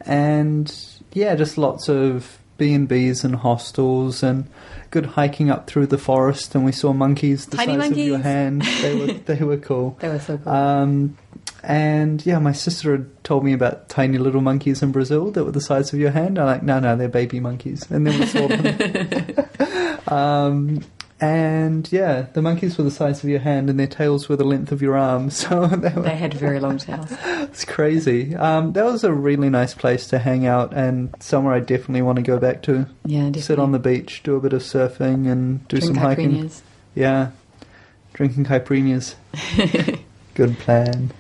and 0.02 0.70
yeah, 1.14 1.34
just 1.36 1.56
lots 1.56 1.88
of 1.88 2.36
B 2.58 2.74
and 2.74 2.86
B's 2.86 3.24
and 3.24 3.36
hostels 3.36 4.22
and 4.22 4.44
good 4.90 5.06
hiking 5.06 5.48
up 5.48 5.66
through 5.66 5.86
the 5.86 5.96
forest. 5.96 6.54
And 6.54 6.66
we 6.66 6.72
saw 6.72 6.92
monkeys 6.92 7.46
the 7.46 7.56
Tiny 7.56 7.78
size 7.78 7.90
of 7.92 7.96
your 7.98 8.18
hand. 8.18 8.60
They 8.82 8.94
were 8.94 9.06
they 9.24 9.42
were 9.42 9.56
cool. 9.56 9.96
They 10.00 10.08
were 10.10 10.20
so 10.20 10.36
cool. 10.36 10.52
Um, 10.52 11.16
and 11.66 12.24
yeah, 12.26 12.38
my 12.38 12.52
sister 12.52 12.92
had 12.92 13.24
told 13.24 13.44
me 13.44 13.52
about 13.52 13.88
tiny 13.88 14.18
little 14.18 14.40
monkeys 14.40 14.82
in 14.82 14.92
Brazil 14.92 15.30
that 15.32 15.44
were 15.44 15.50
the 15.52 15.60
size 15.60 15.92
of 15.92 15.98
your 15.98 16.10
hand. 16.10 16.38
I'm 16.38 16.46
like, 16.46 16.62
no, 16.62 16.78
no, 16.80 16.96
they're 16.96 17.08
baby 17.08 17.40
monkeys. 17.40 17.90
And 17.90 18.06
then 18.06 18.20
we 18.20 18.26
saw 18.26 18.46
them. 18.48 19.98
um, 20.08 20.84
and 21.20 21.90
yeah, 21.92 22.26
the 22.34 22.42
monkeys 22.42 22.76
were 22.76 22.84
the 22.84 22.90
size 22.90 23.22
of 23.24 23.30
your 23.30 23.38
hand, 23.40 23.70
and 23.70 23.78
their 23.78 23.86
tails 23.86 24.28
were 24.28 24.36
the 24.36 24.44
length 24.44 24.72
of 24.72 24.82
your 24.82 24.96
arm. 24.96 25.30
So 25.30 25.66
they 25.66 25.88
were, 25.90 26.02
they 26.02 26.16
had 26.16 26.34
very 26.34 26.60
long 26.60 26.78
tails. 26.78 27.08
it's 27.24 27.64
crazy. 27.64 28.34
Um, 28.34 28.72
that 28.74 28.84
was 28.84 29.04
a 29.04 29.12
really 29.12 29.48
nice 29.48 29.74
place 29.74 30.06
to 30.08 30.18
hang 30.18 30.46
out, 30.46 30.74
and 30.74 31.14
somewhere 31.20 31.54
I 31.54 31.60
definitely 31.60 32.02
want 32.02 32.16
to 32.16 32.22
go 32.22 32.38
back 32.38 32.62
to. 32.64 32.86
Yeah, 33.04 33.20
definitely. 33.20 33.42
Sit 33.42 33.58
on 33.58 33.72
the 33.72 33.78
beach, 33.78 34.22
do 34.22 34.36
a 34.36 34.40
bit 34.40 34.52
of 34.52 34.62
surfing, 34.62 35.30
and 35.30 35.66
do 35.68 35.78
Drink 35.78 35.94
some 35.94 36.02
hiking. 36.02 36.32
caipirinhas. 36.32 36.60
Yeah. 36.94 37.30
drinking 38.12 38.44
caipirinhas. 38.44 39.14
Good 40.34 40.58
plan. 40.58 41.12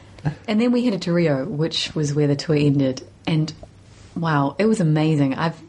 And 0.48 0.60
then 0.60 0.72
we 0.72 0.84
headed 0.84 1.02
to 1.02 1.12
Rio, 1.12 1.44
which 1.44 1.94
was 1.94 2.14
where 2.14 2.26
the 2.26 2.36
tour 2.36 2.56
ended. 2.56 3.06
And 3.26 3.52
wow, 4.16 4.56
it 4.58 4.66
was 4.66 4.80
amazing. 4.80 5.34
I've, 5.34 5.60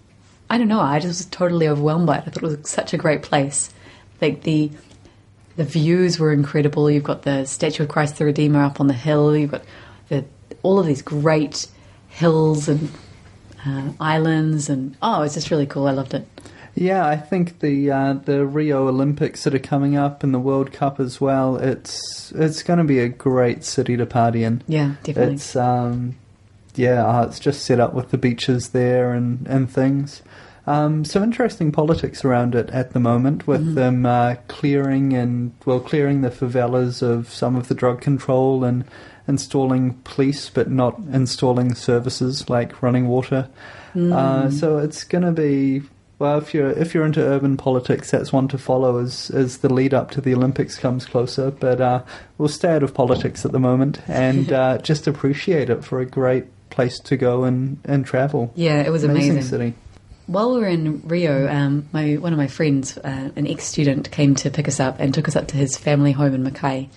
I 0.50 0.58
don't 0.58 0.68
know, 0.68 0.80
I 0.80 1.00
just 1.00 1.08
was 1.08 1.26
totally 1.26 1.68
overwhelmed 1.68 2.08
by 2.08 2.18
it. 2.18 2.24
I 2.26 2.30
thought 2.30 2.44
it 2.44 2.44
was 2.44 2.70
such 2.70 2.94
a 2.94 2.98
great 2.98 3.22
place. 3.22 3.74
Like 4.22 4.44
the, 4.44 4.72
the 5.56 5.64
views 5.64 6.20
were 6.20 6.32
incredible. 6.32 6.90
You've 6.90 7.04
got 7.04 7.24
the 7.24 7.46
statue 7.46 7.84
of 7.84 7.90
Christ 7.90 8.18
the 8.18 8.26
Redeemer 8.26 8.64
up 8.64 8.80
on 8.80 8.88
the 8.88 8.94
hill. 8.94 9.36
You've 9.36 9.52
got 9.52 9.64
the 10.10 10.26
all 10.64 10.80
of 10.80 10.86
these 10.86 11.02
great 11.02 11.68
hills 12.10 12.68
and 12.68 12.90
uh, 13.66 13.92
islands, 14.00 14.70
and 14.70 14.96
oh, 15.02 15.22
it's 15.22 15.36
just 15.36 15.52
really 15.52 15.66
cool. 15.66 15.88
I 15.88 15.92
loved 15.92 16.14
it. 16.14 16.28
Yeah, 16.76 17.08
I 17.08 17.16
think 17.16 17.60
the 17.60 17.90
uh, 17.90 18.14
the 18.14 18.46
Rio 18.46 18.88
Olympics 18.88 19.46
that 19.46 19.56
are 19.56 19.60
coming 19.60 19.96
up 19.96 20.24
and 20.24 20.34
the 20.34 20.40
World 20.40 20.74
Cup 20.74 21.00
as 21.00 21.22
well. 21.22 21.56
It's 21.56 22.32
it's 22.34 22.64
going 22.64 22.80
to 22.80 22.86
be 22.86 23.00
a 23.00 23.08
great 23.10 23.64
city 23.64 23.96
to 23.98 24.06
party 24.06 24.44
in. 24.44 24.62
Yeah, 24.68 24.96
definitely. 25.04 25.36
It's 25.36 25.56
um, 25.56 26.16
yeah, 26.76 27.06
uh, 27.06 27.28
it's 27.28 27.40
just 27.40 27.64
set 27.66 27.80
up 27.80 27.94
with 27.94 28.12
the 28.12 28.18
beaches 28.18 28.70
there 28.70 29.14
and 29.14 29.48
and 29.48 29.70
things. 29.72 30.22
Um, 30.68 31.06
some 31.06 31.22
interesting 31.24 31.72
politics 31.72 32.26
around 32.26 32.56
it 32.56 32.70
at 32.72 32.92
the 32.92 33.00
moment, 33.00 33.46
with 33.48 33.62
Mm-hmm. 33.62 33.76
them 33.76 34.06
uh, 34.06 34.36
clearing 34.48 35.14
and 35.14 35.54
well 35.66 35.80
clearing 35.80 36.22
the 36.22 36.30
favelas 36.32 37.02
of 37.02 37.30
some 37.30 37.56
of 37.56 37.68
the 37.70 37.76
drug 37.76 38.02
control 38.02 38.64
and 38.66 38.84
installing 39.28 39.94
police, 40.04 40.50
but 40.50 40.70
not 40.70 41.00
installing 41.14 41.74
services 41.76 42.50
like 42.50 42.82
running 42.82 43.08
water. 43.08 43.48
Mm. 43.96 44.12
Uh, 44.12 44.52
so 44.52 44.78
it's 44.80 45.04
going 45.04 45.24
to 45.24 45.32
be 45.32 45.82
well 46.20 46.38
if 46.38 46.54
you're 46.54 46.72
if 46.72 46.94
you're 46.94 47.06
into 47.06 47.22
urban 47.22 47.58
politics, 47.58 48.12
that's 48.12 48.32
one 48.32 48.48
to 48.50 48.58
follow 48.58 49.00
as 49.00 49.30
as 49.32 49.60
the 49.60 49.74
lead 49.74 49.94
up 49.94 50.12
to 50.12 50.22
the 50.22 50.34
Olympics 50.34 50.78
comes 50.78 51.06
closer. 51.06 51.52
But 51.52 51.82
uh, 51.82 52.04
we'll 52.38 52.50
stay 52.50 52.76
out 52.76 52.84
of 52.84 52.94
politics 52.94 53.46
at 53.46 53.52
the 53.52 53.60
moment 53.60 54.02
and 54.08 54.52
uh, 54.54 54.78
just 54.80 55.08
appreciate 55.08 55.70
it 55.70 55.84
for 55.84 56.00
a 56.00 56.06
great 56.06 56.46
place 56.70 57.00
to 57.00 57.18
go 57.18 57.44
and 57.44 57.80
and 57.86 58.06
travel. 58.06 58.52
Yeah, 58.56 58.82
it 58.82 58.92
was 58.92 59.04
amazing. 59.04 59.42
city. 59.42 59.74
While 60.28 60.56
we 60.56 60.62
were 60.62 60.68
in 60.68 61.02
Rio, 61.08 61.48
um, 61.48 61.88
my 61.92 62.16
one 62.16 62.34
of 62.34 62.38
my 62.38 62.48
friends, 62.48 62.98
uh, 62.98 63.30
an 63.36 63.48
ex 63.48 63.66
student, 63.66 64.12
came 64.12 64.36
to 64.36 64.50
pick 64.50 64.68
us 64.68 64.80
up 64.80 65.00
and 65.00 65.14
took 65.14 65.28
us 65.28 65.36
up 65.36 65.48
to 65.50 65.58
his 65.58 65.78
family 65.78 66.12
home 66.12 66.34
in 66.34 66.44
Macaé, 66.44 66.90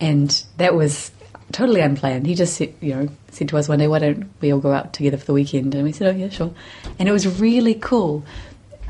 and 0.00 0.42
that 0.56 0.74
was 0.74 1.10
totally 1.52 1.80
unplanned. 1.80 2.26
He 2.26 2.34
just 2.34 2.54
said, 2.54 2.72
you 2.80 2.94
know, 2.94 3.08
said 3.30 3.48
to 3.48 3.58
us 3.58 3.68
one 3.68 3.80
day, 3.80 3.88
"Why 3.88 3.98
don't 3.98 4.30
we 4.40 4.52
all 4.52 4.60
go 4.60 4.72
out 4.72 4.92
together 4.92 5.16
for 5.16 5.26
the 5.26 5.32
weekend?" 5.32 5.74
And 5.74 5.84
we 5.84 5.92
said, 5.92 6.14
"Oh 6.14 6.16
yeah, 6.16 6.28
sure." 6.28 6.52
And 6.98 7.08
it 7.08 7.12
was 7.12 7.40
really 7.40 7.74
cool. 7.74 8.24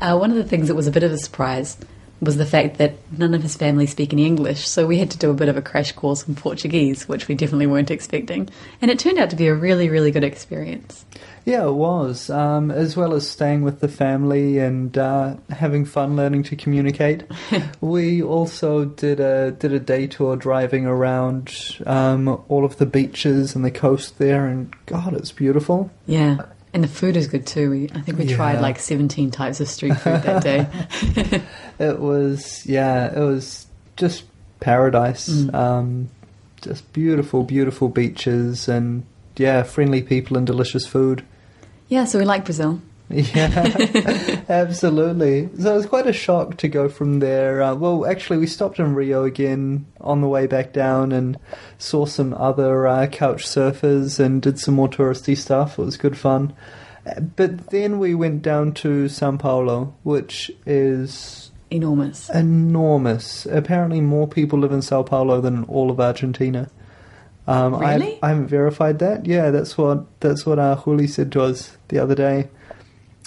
Uh, 0.01 0.17
one 0.17 0.31
of 0.31 0.35
the 0.35 0.43
things 0.43 0.67
that 0.67 0.75
was 0.75 0.87
a 0.87 0.91
bit 0.91 1.03
of 1.03 1.11
a 1.11 1.17
surprise 1.17 1.77
was 2.21 2.37
the 2.37 2.45
fact 2.45 2.77
that 2.77 2.93
none 3.17 3.33
of 3.33 3.41
his 3.41 3.55
family 3.55 3.87
speak 3.87 4.13
any 4.13 4.25
English, 4.25 4.67
so 4.67 4.85
we 4.85 4.99
had 4.99 5.09
to 5.09 5.17
do 5.17 5.31
a 5.31 5.33
bit 5.33 5.49
of 5.49 5.57
a 5.57 5.61
crash 5.61 5.91
course 5.91 6.27
in 6.27 6.35
Portuguese, 6.35 7.07
which 7.07 7.27
we 7.27 7.33
definitely 7.33 7.65
weren't 7.65 7.89
expecting, 7.89 8.47
and 8.81 8.91
it 8.91 8.99
turned 8.99 9.17
out 9.17 9.31
to 9.31 9.35
be 9.35 9.47
a 9.47 9.55
really, 9.55 9.89
really 9.89 10.11
good 10.11 10.23
experience. 10.23 11.03
Yeah, 11.45 11.65
it 11.65 11.73
was. 11.73 12.29
Um, 12.29 12.69
as 12.69 12.95
well 12.95 13.15
as 13.15 13.27
staying 13.27 13.63
with 13.63 13.79
the 13.79 13.87
family 13.87 14.59
and 14.59 14.95
uh, 14.95 15.37
having 15.49 15.85
fun 15.85 16.15
learning 16.15 16.43
to 16.43 16.55
communicate, 16.55 17.23
we 17.81 18.21
also 18.21 18.85
did 18.85 19.19
a 19.19 19.51
did 19.51 19.73
a 19.73 19.79
day 19.79 20.05
tour 20.05 20.35
driving 20.35 20.85
around 20.85 21.79
um, 21.87 22.43
all 22.47 22.63
of 22.63 22.77
the 22.77 22.85
beaches 22.85 23.55
and 23.55 23.65
the 23.65 23.71
coast 23.71 24.19
there, 24.19 24.45
and 24.45 24.73
God, 24.85 25.15
it's 25.15 25.31
beautiful. 25.31 25.89
Yeah. 26.05 26.45
And 26.73 26.83
the 26.83 26.87
food 26.87 27.17
is 27.17 27.27
good 27.27 27.45
too. 27.45 27.69
We, 27.69 27.89
I 27.93 27.99
think 27.99 28.17
we 28.17 28.27
tried 28.27 28.61
like 28.61 28.79
17 28.79 29.29
types 29.31 29.59
of 29.59 29.67
street 29.67 29.95
food 29.97 30.21
that 30.23 30.41
day. 30.43 31.41
It 31.79 31.99
was 31.99 32.63
yeah, 32.67 33.11
it 33.11 33.19
was 33.19 33.65
just 33.97 34.23
paradise. 34.59 35.27
Mm. 35.27 35.53
Um, 35.53 36.09
just 36.61 36.93
beautiful, 36.93 37.43
beautiful 37.43 37.89
beaches 37.89 38.69
and 38.69 39.03
yeah, 39.35 39.63
friendly 39.63 40.03
people 40.03 40.37
and 40.37 40.45
delicious 40.45 40.85
food. 40.85 41.25
yeah, 41.89 42.05
so 42.05 42.19
we 42.19 42.25
like 42.25 42.45
Brazil. 42.45 42.79
Yeah, 43.11 44.43
absolutely. 44.49 45.49
So 45.59 45.73
it 45.73 45.77
was 45.77 45.85
quite 45.85 46.07
a 46.07 46.13
shock 46.13 46.57
to 46.57 46.67
go 46.67 46.89
from 46.89 47.19
there. 47.19 47.61
Uh, 47.61 47.75
well, 47.75 48.05
actually, 48.05 48.37
we 48.39 48.47
stopped 48.47 48.79
in 48.79 48.95
Rio 48.95 49.23
again 49.23 49.85
on 49.99 50.21
the 50.21 50.27
way 50.27 50.47
back 50.47 50.73
down 50.73 51.11
and 51.11 51.37
saw 51.77 52.05
some 52.05 52.33
other 52.33 52.87
uh, 52.87 53.07
couch 53.07 53.45
surfers 53.45 54.19
and 54.19 54.41
did 54.41 54.59
some 54.59 54.75
more 54.75 54.87
touristy 54.89 55.37
stuff. 55.37 55.77
It 55.79 55.83
was 55.83 55.97
good 55.97 56.17
fun. 56.17 56.53
But 57.35 57.71
then 57.71 57.97
we 57.99 58.13
went 58.15 58.41
down 58.43 58.73
to 58.75 59.09
Sao 59.09 59.35
Paulo, 59.37 59.95
which 60.03 60.51
is 60.65 61.51
Enormous. 61.71 62.29
enormous. 62.29 63.45
Apparently, 63.47 64.01
more 64.01 64.27
people 64.27 64.59
live 64.59 64.71
in 64.71 64.81
Sao 64.81 65.01
Paulo 65.03 65.41
than 65.41 65.63
all 65.65 65.89
of 65.89 65.99
Argentina. 65.99 66.69
Um, 67.47 67.75
I- 67.75 67.95
Really? 67.95 68.19
I, 68.21 68.29
haven't 68.29 68.47
verified 68.47 68.99
that. 68.99 69.25
Yeah, 69.25 69.49
that's 69.49 69.77
what 69.77 70.05
that's 70.19 70.45
what 70.45 70.59
uh, 70.59 70.79
Juli 70.83 71.07
said 71.07 71.31
to 71.31 71.41
us 71.41 71.75
the 71.87 71.97
other 71.97 72.13
day. 72.13 72.49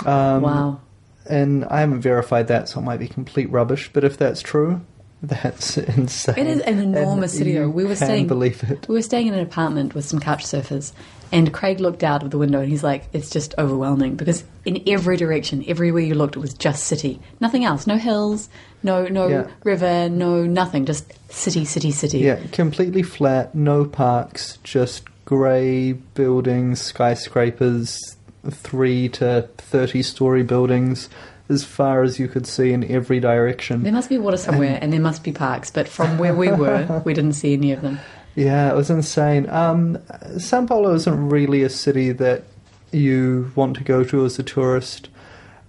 Um, 0.05 0.43
wow. 0.43 0.81
and 1.29 1.65
I 1.67 1.81
haven't 1.81 2.01
verified 2.01 2.49
that, 2.49 2.69
so 2.69 2.81
it 2.81 2.83
might 2.83 2.99
be 2.99 3.09
complete 3.09 3.51
rubbish. 3.51 3.91
But 3.93 4.05
if 4.05 4.17
that's 4.19 4.43
true, 4.43 4.81
that's 5.23 5.79
insane. 5.79 6.35
It 6.39 6.47
is 6.47 6.61
an 6.63 6.79
enormous 6.79 7.33
And 7.33 7.39
city, 7.39 7.53
though. 7.55 7.63
you 7.63 7.71
We 7.71 7.85
were 7.85 7.97
staying- 7.97 8.27
believe 8.27 8.63
it. 8.65 8.87
We 8.89 8.95
were 8.97 9.03
staying 9.03 9.29
in 9.29 9.35
an 9.35 9.41
apartment 9.41 9.95
with 9.95 10.05
some 10.05 10.21
couch 10.21 10.45
surfers, 10.45 10.93
and 11.33 11.53
Craig 11.53 11.81
looked 11.81 12.05
out 12.05 12.23
of 12.23 12.31
the 12.31 12.39
window 12.39 12.61
and 12.61 12.69
he's 12.69 12.85
like, 12.85 13.05
it's 13.13 13.31
just 13.31 13.55
overwhelming 13.59 14.15
because 14.15 14.45
in 14.65 14.83
every 14.87 15.17
direction, 15.17 15.65
everywhere 15.67 16.03
you 16.03 16.15
looked, 16.15 16.37
it 16.37 16.41
was 16.41 16.55
just 16.55 16.85
city. 16.85 17.19
Nothing 17.41 17.65
else. 17.65 17.87
No 17.87 17.97
hills, 17.97 18.49
no, 18.85 19.07
no 19.09 19.27
Yeah. 19.29 19.47
river, 19.65 20.09
no 20.11 20.45
nothing. 20.45 20.85
Just 20.85 21.13
city, 21.33 21.65
city, 21.65 21.91
city. 21.91 22.19
Yeah, 22.19 22.39
completely 22.53 23.03
flat, 23.03 23.55
no 23.55 23.85
parks, 23.85 24.59
just 24.63 25.05
grey 25.25 25.93
buildings, 25.93 26.81
skyscrapers, 26.83 28.17
three 28.51 29.09
to 29.11 29.49
thirty 29.59 30.03
story 30.03 30.43
buildings, 30.43 31.09
as 31.49 31.65
far 31.65 32.03
as 32.03 32.19
you 32.19 32.29
could 32.29 32.47
see 32.47 32.73
in 32.73 32.91
every 32.91 33.21
direction. 33.21 33.83
There 33.83 33.93
must 33.93 34.09
be 34.09 34.19
water 34.19 34.37
somewhere 34.37 34.79
and 34.81 34.93
there 34.93 35.01
must 35.01 35.23
be 35.23 35.33
parks, 35.33 35.71
but 35.71 35.89
from 35.89 36.19
where 36.19 36.35
we 36.35 36.51
were, 36.51 37.03
we 37.05 37.15
didn't 37.15 37.35
see 37.35 37.53
any 37.53 37.73
of 37.73 37.83
them. 37.83 37.99
Yeah, 38.35 38.71
it 38.71 38.75
was 38.75 38.91
insane. 38.91 39.49
Um, 39.49 39.99
Sao 40.39 40.67
Paulo 40.67 40.95
isn't 40.95 41.29
really 41.29 41.63
a 41.63 41.69
city 41.69 42.13
that 42.13 42.45
you 42.93 43.53
want 43.55 43.77
to 43.77 43.85
go 43.85 44.05
to 44.05 44.25
as 44.25 44.39
a 44.39 44.43
tourist. 44.43 45.09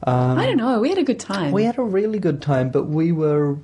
Um, 0.03 0.38
I 0.38 0.46
don't 0.46 0.58
know. 0.58 0.79
We 0.79 0.89
had 0.89 0.98
a 0.98 1.03
good 1.03 1.20
time. 1.20 1.51
We 1.51 1.63
had 1.63 1.77
a 1.77 1.84
really 1.84 2.20
good 2.20 2.41
time, 2.41 2.70
but 2.70 2.86
we 2.86 3.12
were 3.12 3.58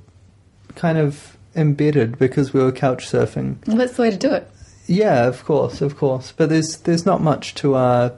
kind 0.74 0.98
of 0.98 1.36
embedded 1.54 2.18
because 2.18 2.52
we 2.52 2.60
were 2.62 2.72
couch 2.72 3.06
surfing. 3.06 3.66
Well, 3.66 3.76
that's 3.76 3.94
the 3.94 4.02
way 4.02 4.10
to 4.10 4.16
do 4.16 4.32
it. 4.32 4.50
Yeah, 4.86 5.26
of 5.26 5.44
course, 5.44 5.80
of 5.80 5.96
course. 5.96 6.32
But 6.32 6.48
there's 6.48 6.78
there's 6.78 7.06
not 7.06 7.20
much 7.20 7.54
to 7.56 7.74
uh 7.74 8.10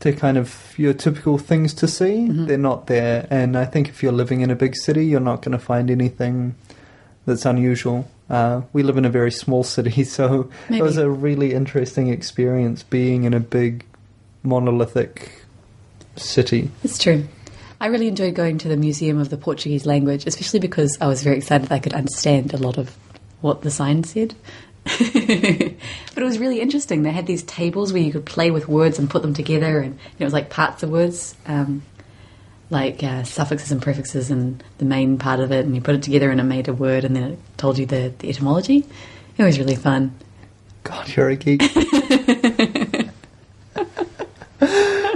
to 0.00 0.12
kind 0.12 0.38
of 0.38 0.74
your 0.78 0.92
typical 0.92 1.38
things 1.38 1.74
to 1.74 1.88
see. 1.88 2.28
Mhm. 2.28 2.46
They're 2.46 2.58
not 2.58 2.86
there, 2.86 3.26
and 3.30 3.56
I 3.56 3.64
think 3.64 3.88
if 3.88 4.02
you're 4.02 4.12
living 4.12 4.40
in 4.42 4.50
a 4.50 4.54
big 4.56 4.76
city, 4.76 5.04
you're 5.06 5.20
not 5.20 5.42
going 5.42 5.52
to 5.52 5.64
find 5.64 5.90
anything 5.90 6.54
that's 7.26 7.44
unusual. 7.44 8.08
Uh, 8.30 8.62
we 8.72 8.82
live 8.82 8.96
in 8.96 9.04
a 9.04 9.10
very 9.10 9.32
small 9.32 9.64
city, 9.64 10.04
so 10.16 10.50
Maybe. 10.68 10.80
it 10.80 10.82
was 10.82 10.96
a 10.98 11.10
really 11.10 11.52
interesting 11.52 12.08
experience 12.08 12.82
being 12.82 13.24
in 13.24 13.34
a 13.34 13.40
big 13.40 13.84
monolithic 14.42 15.44
city. 16.16 16.70
It's 16.84 16.98
true. 16.98 17.26
I 17.80 17.86
really 17.86 18.08
enjoyed 18.08 18.34
going 18.34 18.58
to 18.58 18.68
the 18.68 18.76
Museum 18.76 19.18
of 19.18 19.30
the 19.30 19.36
Portuguese 19.36 19.86
Language, 19.86 20.26
especially 20.26 20.58
because 20.60 20.98
I 21.00 21.06
was 21.06 21.22
very 21.22 21.36
excited 21.36 21.68
that 21.68 21.74
I 21.74 21.78
could 21.78 21.92
understand 21.94 22.52
a 22.52 22.56
lot 22.56 22.76
of 22.76 22.96
what 23.40 23.62
the 23.62 23.70
sign 23.70 24.02
said. 24.04 24.34
but 26.14 26.22
it 26.22 26.24
was 26.24 26.38
really 26.38 26.60
interesting. 26.60 27.02
They 27.02 27.10
had 27.10 27.26
these 27.26 27.42
tables 27.42 27.92
where 27.92 28.02
you 28.02 28.12
could 28.12 28.24
play 28.24 28.50
with 28.50 28.68
words 28.68 28.98
and 28.98 29.08
put 29.10 29.22
them 29.22 29.34
together, 29.34 29.80
and 29.80 29.98
it 30.18 30.24
was 30.24 30.32
like 30.32 30.50
parts 30.50 30.82
of 30.82 30.90
words, 30.90 31.34
um, 31.46 31.82
like 32.70 33.02
uh, 33.02 33.24
suffixes 33.24 33.70
and 33.70 33.82
prefixes, 33.82 34.30
and 34.30 34.62
the 34.78 34.84
main 34.84 35.18
part 35.18 35.40
of 35.40 35.52
it, 35.52 35.64
and 35.64 35.74
you 35.74 35.80
put 35.80 35.94
it 35.94 36.02
together 36.02 36.30
and 36.30 36.40
it 36.40 36.44
made 36.44 36.68
a 36.68 36.72
word, 36.72 37.04
and 37.04 37.14
then 37.14 37.32
it 37.32 37.38
told 37.56 37.78
you 37.78 37.86
the, 37.86 38.12
the 38.18 38.28
etymology. 38.28 38.84
It 39.36 39.44
was 39.44 39.58
really 39.58 39.76
fun. 39.76 40.14
God, 40.84 41.08
you're 41.14 41.28
a 41.28 41.36
geek. 41.36 41.62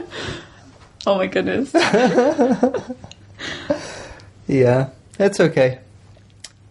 Oh 1.05 1.17
my 1.17 1.27
goodness. 1.27 1.75
Yeah, 4.47 4.91
it's 5.19 5.41
okay. 5.41 5.79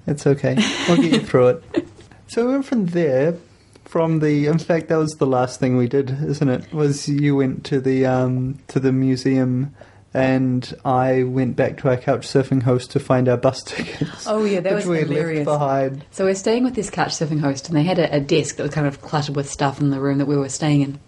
It's 0.08 0.28
okay. 0.28 0.56
I'll 0.88 0.98
get 0.98 1.12
you 1.12 1.20
through 1.20 1.48
it. 1.48 1.88
So 2.32 2.46
we 2.46 2.54
went 2.54 2.64
from 2.64 2.86
there, 2.86 3.36
from 3.84 4.20
the. 4.20 4.48
In 4.48 4.58
fact, 4.58 4.88
that 4.88 4.96
was 4.96 5.12
the 5.16 5.28
last 5.28 5.60
thing 5.60 5.76
we 5.76 5.90
did, 5.90 6.12
isn't 6.12 6.48
it? 6.48 6.72
Was 6.72 7.10
you 7.10 7.36
went 7.36 7.66
to 7.66 7.82
the 7.82 8.06
um, 8.06 8.58
to 8.70 8.80
the 8.80 8.94
museum, 8.94 9.76
and 10.14 10.74
I 10.86 11.24
went 11.24 11.58
back 11.58 11.80
to 11.80 11.90
our 11.90 11.98
couch 11.98 12.26
surfing 12.26 12.64
host 12.64 12.92
to 12.92 13.02
find 13.02 13.28
our 13.28 13.36
bus 13.36 13.62
tickets. 13.66 14.28
Oh 14.28 14.46
yeah, 14.46 14.62
that 14.62 14.74
was 14.74 14.86
we 14.86 15.00
hilarious. 15.00 15.46
left 15.46 15.60
behind. 15.60 16.06
So 16.12 16.24
we're 16.24 16.36
staying 16.36 16.64
with 16.64 16.74
this 16.74 16.90
couch 16.90 17.10
surfing 17.10 17.42
host, 17.42 17.68
and 17.68 17.76
they 17.76 17.84
had 17.84 18.00
a, 18.00 18.16
a 18.16 18.22
desk 18.22 18.56
that 18.56 18.64
was 18.64 18.72
kind 18.74 18.88
of 18.88 19.02
cluttered 19.02 19.36
with 19.36 19.50
stuff 19.50 19.82
in 19.82 19.90
the 19.90 20.00
room 20.00 20.20
that 20.20 20.26
we 20.26 20.38
were 20.38 20.48
staying 20.48 20.84
in, 20.84 21.00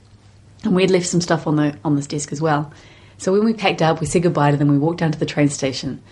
and 0.66 0.76
we'd 0.76 0.92
left 0.92 1.06
some 1.06 1.22
stuff 1.22 1.48
on 1.48 1.56
the 1.56 1.78
on 1.86 1.96
this 1.96 2.08
desk 2.08 2.34
as 2.34 2.42
well. 2.42 2.74
So 3.18 3.32
when 3.32 3.46
we 3.46 3.54
packed 3.54 3.82
up, 3.82 4.02
we 4.02 4.08
said 4.08 4.24
goodbye 4.24 4.52
to 4.52 4.58
them. 4.58 4.68
We 4.68 4.78
walked 4.78 5.00
down 5.00 5.14
to 5.14 5.20
the 5.20 5.26
train 5.26 5.48
station, 5.48 6.04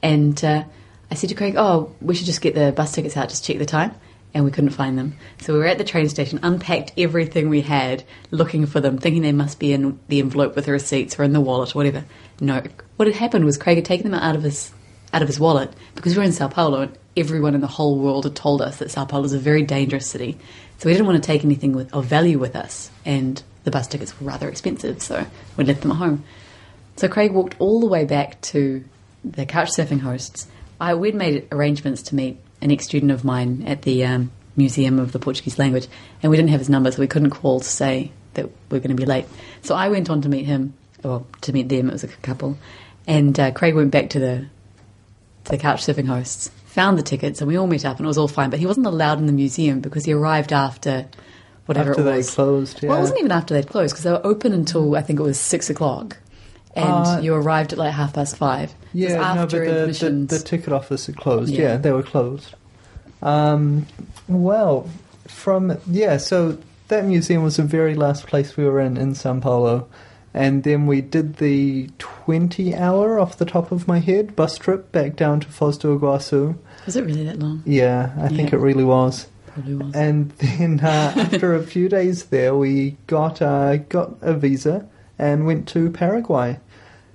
and 0.00 0.44
uh, 0.44 0.62
I 1.10 1.14
said 1.16 1.28
to 1.30 1.34
Craig, 1.34 1.56
"Oh, 1.56 1.92
we 2.00 2.14
should 2.14 2.26
just 2.26 2.40
get 2.40 2.54
the 2.54 2.70
bus 2.70 2.92
tickets 2.92 3.16
out, 3.16 3.30
just 3.30 3.44
check 3.44 3.58
the 3.58 3.66
time." 3.66 3.96
And 4.32 4.44
we 4.44 4.50
couldn't 4.52 4.70
find 4.70 4.96
them. 4.96 5.16
So 5.40 5.52
we 5.52 5.58
were 5.58 5.66
at 5.66 5.78
the 5.78 5.84
train 5.84 6.08
station, 6.08 6.38
unpacked 6.42 6.92
everything 6.96 7.48
we 7.48 7.62
had, 7.62 8.04
looking 8.30 8.64
for 8.66 8.80
them, 8.80 8.96
thinking 8.96 9.22
they 9.22 9.32
must 9.32 9.58
be 9.58 9.72
in 9.72 9.98
the 10.08 10.20
envelope 10.20 10.54
with 10.54 10.66
the 10.66 10.72
receipts 10.72 11.18
or 11.18 11.24
in 11.24 11.32
the 11.32 11.40
wallet 11.40 11.74
or 11.74 11.78
whatever. 11.78 12.04
No, 12.40 12.62
what 12.96 13.08
had 13.08 13.16
happened 13.16 13.44
was 13.44 13.56
Craig 13.56 13.76
had 13.76 13.84
taken 13.84 14.10
them 14.10 14.20
out 14.20 14.36
of 14.36 14.42
his 14.42 14.72
out 15.12 15.22
of 15.22 15.28
his 15.28 15.40
wallet 15.40 15.72
because 15.96 16.14
we 16.14 16.18
were 16.18 16.24
in 16.24 16.32
Sao 16.32 16.46
Paulo 16.46 16.82
and 16.82 16.98
everyone 17.16 17.54
in 17.54 17.60
the 17.60 17.66
whole 17.66 17.98
world 17.98 18.24
had 18.24 18.36
told 18.36 18.62
us 18.62 18.76
that 18.78 18.90
Sao 18.90 19.04
Paulo 19.04 19.24
is 19.24 19.32
a 19.32 19.38
very 19.38 19.62
dangerous 19.62 20.06
city. 20.06 20.38
So 20.78 20.88
we 20.88 20.92
didn't 20.92 21.06
want 21.06 21.22
to 21.22 21.26
take 21.26 21.44
anything 21.44 21.72
with, 21.72 21.92
of 21.92 22.06
value 22.06 22.38
with 22.38 22.56
us, 22.56 22.90
and 23.04 23.42
the 23.64 23.70
bus 23.70 23.86
tickets 23.86 24.18
were 24.18 24.26
rather 24.26 24.48
expensive, 24.48 25.02
so 25.02 25.26
we 25.56 25.64
left 25.64 25.82
them 25.82 25.90
at 25.90 25.98
home. 25.98 26.24
So 26.96 27.08
Craig 27.08 27.32
walked 27.32 27.56
all 27.58 27.80
the 27.80 27.86
way 27.86 28.04
back 28.04 28.40
to 28.42 28.84
the 29.24 29.44
couchsurfing 29.44 30.00
hosts. 30.00 30.46
I, 30.80 30.94
we'd 30.94 31.14
made 31.14 31.48
arrangements 31.52 32.02
to 32.04 32.14
meet 32.14 32.38
an 32.62 32.70
ex 32.70 32.84
student 32.84 33.10
of 33.12 33.24
mine 33.24 33.64
at 33.66 33.82
the 33.82 34.04
um, 34.04 34.30
Museum 34.56 34.98
of 34.98 35.12
the 35.12 35.18
Portuguese 35.18 35.58
Language, 35.58 35.86
and 36.22 36.30
we 36.30 36.36
didn't 36.36 36.50
have 36.50 36.60
his 36.60 36.68
number, 36.68 36.90
so 36.90 37.00
we 37.00 37.06
couldn't 37.06 37.30
call 37.30 37.60
to 37.60 37.66
say 37.66 38.12
that 38.34 38.46
we 38.70 38.78
are 38.78 38.80
going 38.80 38.94
to 38.96 39.00
be 39.00 39.06
late. 39.06 39.26
So 39.62 39.74
I 39.74 39.88
went 39.88 40.10
on 40.10 40.20
to 40.22 40.28
meet 40.28 40.44
him, 40.46 40.74
or 41.02 41.24
to 41.42 41.52
meet 41.52 41.68
them, 41.68 41.88
it 41.88 41.92
was 41.92 42.04
a 42.04 42.08
couple, 42.08 42.58
and 43.06 43.38
uh, 43.38 43.50
Craig 43.52 43.74
went 43.74 43.90
back 43.90 44.10
to 44.10 44.18
the 44.18 44.46
to 45.44 45.52
the 45.52 45.58
couchsurfing 45.58 46.06
hosts, 46.06 46.50
found 46.66 46.98
the 46.98 47.02
tickets, 47.02 47.40
and 47.40 47.48
we 47.48 47.56
all 47.56 47.66
met 47.66 47.84
up, 47.84 47.96
and 47.96 48.04
it 48.04 48.08
was 48.08 48.18
all 48.18 48.28
fine. 48.28 48.50
But 48.50 48.58
he 48.58 48.66
wasn't 48.66 48.86
allowed 48.86 49.18
in 49.18 49.26
the 49.26 49.32
museum 49.32 49.80
because 49.80 50.04
he 50.04 50.12
arrived 50.12 50.52
after 50.52 51.06
whatever 51.66 51.90
After 51.90 52.02
it 52.02 52.04
they 52.04 52.16
was. 52.18 52.34
closed, 52.34 52.82
Well, 52.82 52.98
it 52.98 53.00
wasn't 53.00 53.20
even 53.20 53.32
after 53.32 53.54
they'd 53.54 53.68
closed 53.68 53.94
because 53.94 54.04
they 54.04 54.10
were 54.10 54.26
open 54.26 54.52
until 54.52 54.96
I 54.96 55.02
think 55.02 55.18
it 55.18 55.22
was 55.22 55.38
six 55.40 55.70
o'clock, 55.70 56.18
and 56.76 56.86
Uh, 56.86 57.20
you 57.22 57.34
arrived 57.34 57.72
at 57.72 57.78
like 57.78 57.92
half 57.92 58.12
past 58.14 58.36
five. 58.36 58.74
Yeah, 58.92 59.34
no, 59.34 59.42
but 59.46 59.50
the, 59.50 59.96
the, 59.98 60.10
the 60.28 60.38
ticket 60.38 60.72
office 60.72 61.06
had 61.06 61.16
closed. 61.16 61.52
Yeah. 61.52 61.62
Yeah, 61.62 61.76
they 61.76 61.92
were 61.92 62.02
closed. 62.02 62.54
Um, 63.22 63.86
well, 64.28 64.88
from 65.28 65.76
yeah, 65.86 66.16
so 66.16 66.58
that 66.88 67.04
museum 67.04 67.42
was 67.42 67.56
the 67.56 67.62
very 67.62 67.94
last 67.94 68.26
place 68.26 68.56
we 68.56 68.64
were 68.64 68.80
in 68.80 68.96
in 68.96 69.14
Sao 69.14 69.38
Paulo, 69.40 69.88
and 70.34 70.62
then 70.64 70.86
we 70.86 71.00
did 71.00 71.36
the 71.36 71.88
twenty-hour 71.98 73.18
off 73.18 73.36
the 73.38 73.44
top 73.44 73.72
of 73.72 73.86
my 73.86 73.98
head 73.98 74.34
bus 74.36 74.56
trip 74.58 74.90
back 74.92 75.16
down 75.16 75.40
to 75.40 75.48
Foz 75.48 75.78
do 75.78 75.98
Iguaçu. 75.98 76.56
was 76.86 76.96
it 76.96 77.04
really 77.04 77.24
that 77.24 77.38
long? 77.38 77.62
Yeah, 77.66 78.12
I 78.18 78.28
think 78.28 78.52
it 78.52 78.58
really 78.58 78.84
was. 78.84 79.26
Probably 79.48 79.74
was. 79.74 79.94
And 79.94 80.30
then 80.38 80.80
uh, 80.80 81.14
after 81.16 81.54
a 81.54 81.62
few 81.62 81.88
days 81.88 82.26
there, 82.26 82.54
we 82.54 82.96
got 83.06 83.42
uh, 83.42 83.76
got 83.76 84.16
a 84.22 84.32
visa 84.34 84.88
and 85.20 85.46
went 85.46 85.68
to 85.68 85.90
Paraguay. 85.90 86.58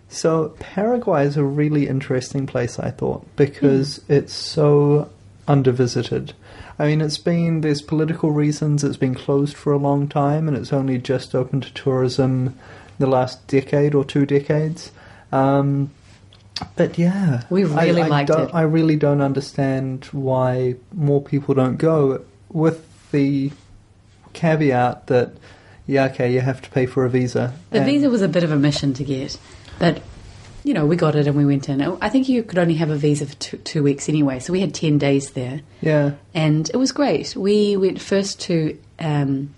So 0.08 0.50
Paraguay 0.60 1.26
is 1.26 1.36
a 1.36 1.44
really 1.44 1.88
interesting 1.88 2.46
place, 2.46 2.78
I 2.80 2.92
thought, 2.92 3.26
because 3.36 4.00
it's 4.08 4.34
so 4.34 5.10
undervisited. 5.48 6.34
I 6.78 6.88
mean, 6.88 7.02
it's 7.02 7.18
been 7.18 7.62
there's 7.62 7.82
political 7.82 8.32
reasons 8.32 8.84
it's 8.84 8.98
been 8.98 9.16
closed 9.16 9.58
for 9.58 9.74
a 9.74 9.78
long 9.78 10.08
time, 10.08 10.48
and 10.48 10.56
it's 10.56 10.72
only 10.72 11.00
just 11.00 11.34
opened 11.34 11.64
to 11.64 11.74
tourism 11.74 12.58
the 13.00 13.08
last 13.08 13.46
decade 13.48 13.96
or 13.96 14.06
two 14.06 14.26
decades. 14.26 14.92
Um, 15.32 15.90
but 16.76 16.98
yeah, 16.98 17.44
We 17.50 17.64
really 17.66 18.04
I, 18.04 18.06
I 18.06 18.08
liked 18.08 18.30
it. 18.30 18.50
I 18.54 18.62
really 18.62 18.96
don't 18.96 19.22
understand 19.22 20.06
why 20.12 20.76
more 20.94 21.22
people 21.22 21.56
don't 21.56 21.78
go. 21.78 22.24
With 22.50 22.86
the 23.12 23.52
caveat 24.34 25.08
that, 25.08 25.34
yeah, 25.88 26.06
okay, 26.06 26.34
you 26.34 26.42
have 26.42 26.62
to 26.62 26.70
pay 26.70 26.86
for 26.86 27.06
a 27.06 27.10
visa. 27.10 27.54
The 27.70 27.84
visa 27.84 28.10
was 28.10 28.22
a 28.22 28.28
bit 28.28 28.44
of 28.44 28.52
a 28.52 28.56
mission 28.58 28.94
to 28.96 29.04
get, 29.04 29.38
but 29.80 30.02
you 30.64 30.74
know 30.74 30.86
we 30.86 30.96
got 30.96 31.16
it 31.16 31.28
and 31.28 31.36
we 31.38 31.46
went 31.46 31.70
in. 31.70 31.82
I 31.82 32.10
think 32.10 32.28
you 32.28 32.42
could 32.44 32.58
only 32.58 32.74
have 32.76 32.90
a 32.90 32.96
visa 32.96 33.28
for 33.28 33.36
two, 33.36 33.58
two 33.58 33.84
weeks 33.84 34.10
anyway, 34.10 34.40
so 34.40 34.52
we 34.52 34.62
had 34.62 34.74
ten 34.74 34.98
days 34.98 35.32
there, 35.32 35.62
Yeah, 35.82 36.14
and 36.34 36.70
it 36.70 36.78
was 36.78 36.92
great. 36.92 37.36
We 37.36 37.78
went 37.78 38.02
first 38.02 38.42
to 38.42 38.78
um, 39.00 39.54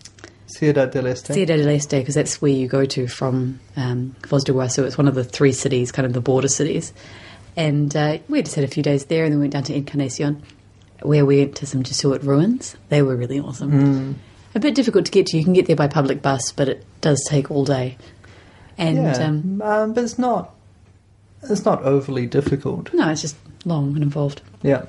Ciudad 0.48 0.92
del 0.92 1.08
Este. 1.08 1.34
Ciudad 1.34 1.58
del 1.58 1.70
Este 1.70 1.92
because 1.92 2.16
that's 2.16 2.42
where 2.42 2.52
you 2.52 2.68
go 2.68 2.86
to 2.86 3.08
from 3.08 3.60
um, 3.78 4.16
Foz 4.24 4.44
do 4.44 4.54
Iguaçu. 4.54 4.86
It's 4.86 4.98
one 4.98 5.08
of 5.08 5.16
the 5.16 5.24
three 5.24 5.54
cities, 5.54 5.92
kind 5.92 6.06
of 6.06 6.14
the 6.14 6.22
border 6.22 6.50
cities, 6.50 6.94
and 7.56 7.96
uh, 7.96 8.18
we 8.28 8.42
just 8.42 8.56
had 8.56 8.66
a 8.66 8.68
few 8.68 8.84
days 8.84 9.06
there, 9.06 9.24
and 9.24 9.32
then 9.32 9.40
we 9.40 9.44
went 9.44 9.54
down 9.54 9.64
to 9.64 9.74
Encarnacion, 9.76 10.44
where 11.04 11.26
we 11.26 11.38
went 11.38 11.56
to 11.56 11.66
some 11.66 11.84
Jesuit 11.84 12.22
ruins. 12.24 12.76
They 12.90 13.02
were 13.02 13.16
really 13.16 13.40
awesome. 13.40 13.72
Mm. 13.72 14.16
A 14.56 14.60
bit 14.60 14.76
difficult 14.76 15.06
to 15.06 15.12
get 15.12 15.28
to. 15.28 15.38
You 15.38 15.44
can 15.44 15.54
get 15.54 15.68
there 15.68 15.76
by 15.76 15.88
public 15.88 16.22
bus, 16.22 16.52
but 16.52 16.68
it 16.70 16.86
does 17.02 17.24
take 17.30 17.52
all 17.52 17.66
day. 17.66 17.98
And 18.78 18.98
yeah, 18.98 19.26
um, 19.26 19.62
um, 19.62 19.94
but 19.94 20.04
it's 20.04 20.18
not. 20.20 20.54
It's 21.44 21.66
not 21.66 21.84
overly 21.84 22.26
difficult. 22.26 22.94
no, 22.94 23.10
it's 23.10 23.22
just 23.22 23.36
long 23.66 23.94
and 23.94 24.04
involved. 24.04 24.42
Yeah, 24.64 24.86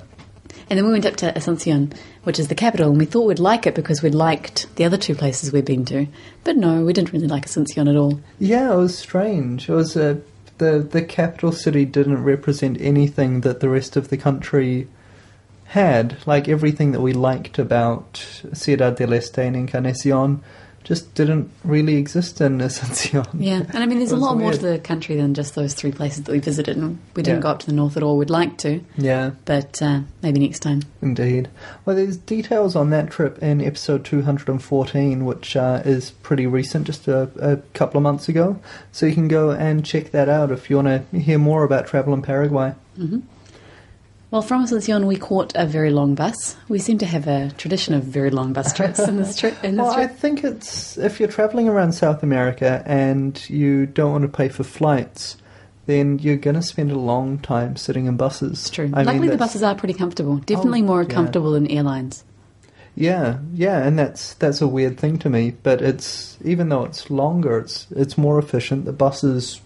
And 0.69 0.77
then 0.77 0.85
we 0.85 0.91
went 0.91 1.05
up 1.05 1.15
to 1.17 1.31
Asuncion, 1.33 1.95
which 2.23 2.39
is 2.39 2.47
the 2.47 2.55
capital, 2.55 2.89
and 2.89 2.97
we 2.97 3.05
thought 3.05 3.27
we'd 3.27 3.39
like 3.39 3.67
it 3.67 3.75
because 3.75 4.01
we'd 4.01 4.15
liked 4.15 4.67
the 4.75 4.85
other 4.85 4.97
two 4.97 5.13
places 5.15 5.51
we'd 5.51 5.65
been 5.65 5.85
to. 5.85 6.07
But 6.43 6.57
no, 6.57 6.83
we 6.83 6.93
didn't 6.93 7.13
really 7.13 7.27
like 7.27 7.45
Asuncion 7.45 7.89
at 7.89 7.95
all. 7.95 8.19
yeah. 8.39 8.73
It 8.73 8.77
was 8.77 8.97
strange. 8.97 9.69
It 9.69 9.73
was 9.73 9.95
a 9.95 10.21
the 10.57 10.79
the 10.79 11.01
capital 11.01 11.51
city 11.51 11.85
didn't 11.85 12.23
represent 12.23 12.79
anything 12.81 13.41
that 13.41 13.59
the 13.59 13.69
rest 13.69 13.95
of 13.95 14.09
the 14.09 14.17
country 14.17 14.87
had. 15.69 16.17
Like 16.27 16.47
everything 16.47 16.91
that 16.91 17.01
we 17.01 17.13
liked 17.13 17.57
about 17.59 18.25
Ciudad 18.53 18.95
del 18.97 19.13
Este 19.13 19.39
and 19.39 19.55
Encarnacion 19.55 20.41
just 20.85 21.13
didn't 21.13 21.51
really 21.63 21.97
exist 21.97 22.39
in 22.41 22.57
Asuncion. 22.67 23.27
Yeah, 23.37 23.57
and 23.73 23.77
I 23.77 23.85
mean, 23.85 23.99
there's 23.99 24.13
a 24.13 24.15
lot 24.15 24.37
more 24.37 24.53
to 24.53 24.57
the 24.57 24.79
country 24.79 25.15
than 25.17 25.33
just 25.33 25.53
those 25.53 25.73
three 25.75 25.91
places 25.91 26.23
that 26.23 26.31
we 26.31 26.39
visited, 26.39 26.77
and 26.77 26.97
we 27.15 27.21
didn't 27.21 27.39
Yeah. 27.39 27.43
go 27.43 27.49
up 27.49 27.59
to 27.59 27.65
the 27.67 27.73
north 27.73 27.97
at 27.97 28.01
all. 28.01 28.17
We'd 28.17 28.29
like 28.31 28.57
to, 28.59 28.79
Yeah. 28.97 29.31
but 29.45 29.79
uh, 29.81 29.99
maybe 30.23 30.39
next 30.39 30.59
time. 30.61 30.81
Indeed. 31.01 31.49
Well, 31.85 31.95
there's 31.97 32.17
details 32.17 32.75
on 32.77 32.89
that 32.91 33.11
trip 33.11 33.37
in 33.43 33.61
episode 33.61 34.05
214, 34.05 35.25
which 35.25 35.55
uh, 35.55 35.81
is 35.85 36.11
pretty 36.11 36.47
recent, 36.47 36.87
just 36.87 37.07
a, 37.07 37.29
a 37.39 37.57
couple 37.73 37.97
of 37.97 38.03
months 38.03 38.29
ago. 38.29 38.59
So 38.91 39.05
you 39.05 39.13
can 39.13 39.27
go 39.27 39.51
and 39.51 39.85
check 39.85 40.11
that 40.11 40.29
out 40.29 40.49
if 40.49 40.69
you 40.69 40.77
want 40.77 40.87
to 41.11 41.19
hear 41.19 41.37
more 41.37 41.63
about 41.63 41.87
travel 41.87 42.13
in 42.13 42.21
Paraguay. 42.21 42.73
hmm 42.95 43.19
Well, 44.31 44.43
from 44.43 44.63
Asuncion, 44.63 45.07
we 45.07 45.15
caught 45.15 45.53
a 45.55 45.65
very 45.65 45.89
long 45.89 46.13
bus. 46.13 46.55
We 46.67 46.77
seem 46.77 46.99
to 46.99 47.05
have 47.07 47.27
a 47.27 47.49
tradition 47.57 47.95
of 47.95 48.03
very 48.03 48.29
long 48.29 48.53
bus 48.53 48.71
trips 48.73 48.99
in 48.99 49.17
this 49.17 49.35
trip. 49.35 49.55
In 49.63 49.75
this 49.75 49.83
Well, 49.83 49.91
I 49.97 50.05
think 50.05 50.43
it's 50.43 50.97
if 50.99 51.19
you're 51.19 51.29
traveling 51.29 51.67
around 51.67 51.93
South 51.93 52.21
America 52.21 52.83
and 52.85 53.41
you 53.49 53.87
don't 53.87 54.11
want 54.11 54.21
to 54.21 54.27
pay 54.27 54.47
for 54.49 54.63
flights, 54.63 55.37
then 55.87 56.19
you're 56.19 56.37
going 56.37 56.55
to 56.55 56.61
spend 56.61 56.91
a 56.91 56.99
long 56.99 57.39
time 57.39 57.75
sitting 57.75 58.05
in 58.05 58.17
buses. 58.17 58.51
It's 58.59 58.69
true. 58.69 58.91
I 58.93 58.97
mean, 58.99 59.05
Luckily, 59.07 59.29
the 59.29 59.37
buses 59.37 59.63
are 59.63 59.73
pretty 59.73 59.95
comfortable. 59.95 60.37
Definitely 60.37 60.83
Oh, 60.83 60.85
more 60.85 61.01
yeah. 61.01 61.09
comfortable 61.09 61.51
than 61.53 61.65
airlines. 61.65 62.23
Yeah, 62.95 63.39
yeah, 63.53 63.81
and 63.83 63.97
that's 63.97 64.35
that's 64.35 64.61
a 64.61 64.67
weird 64.67 64.99
thing 64.99 65.17
to 65.19 65.29
me. 65.29 65.55
But 65.63 65.81
it's 65.81 66.37
even 66.45 66.69
though 66.69 66.83
it's 66.83 67.09
longer, 67.09 67.57
it's 67.57 67.87
it's 67.95 68.15
more 68.17 68.37
efficient. 68.37 68.85
The 68.85 68.93
buses 68.93 69.61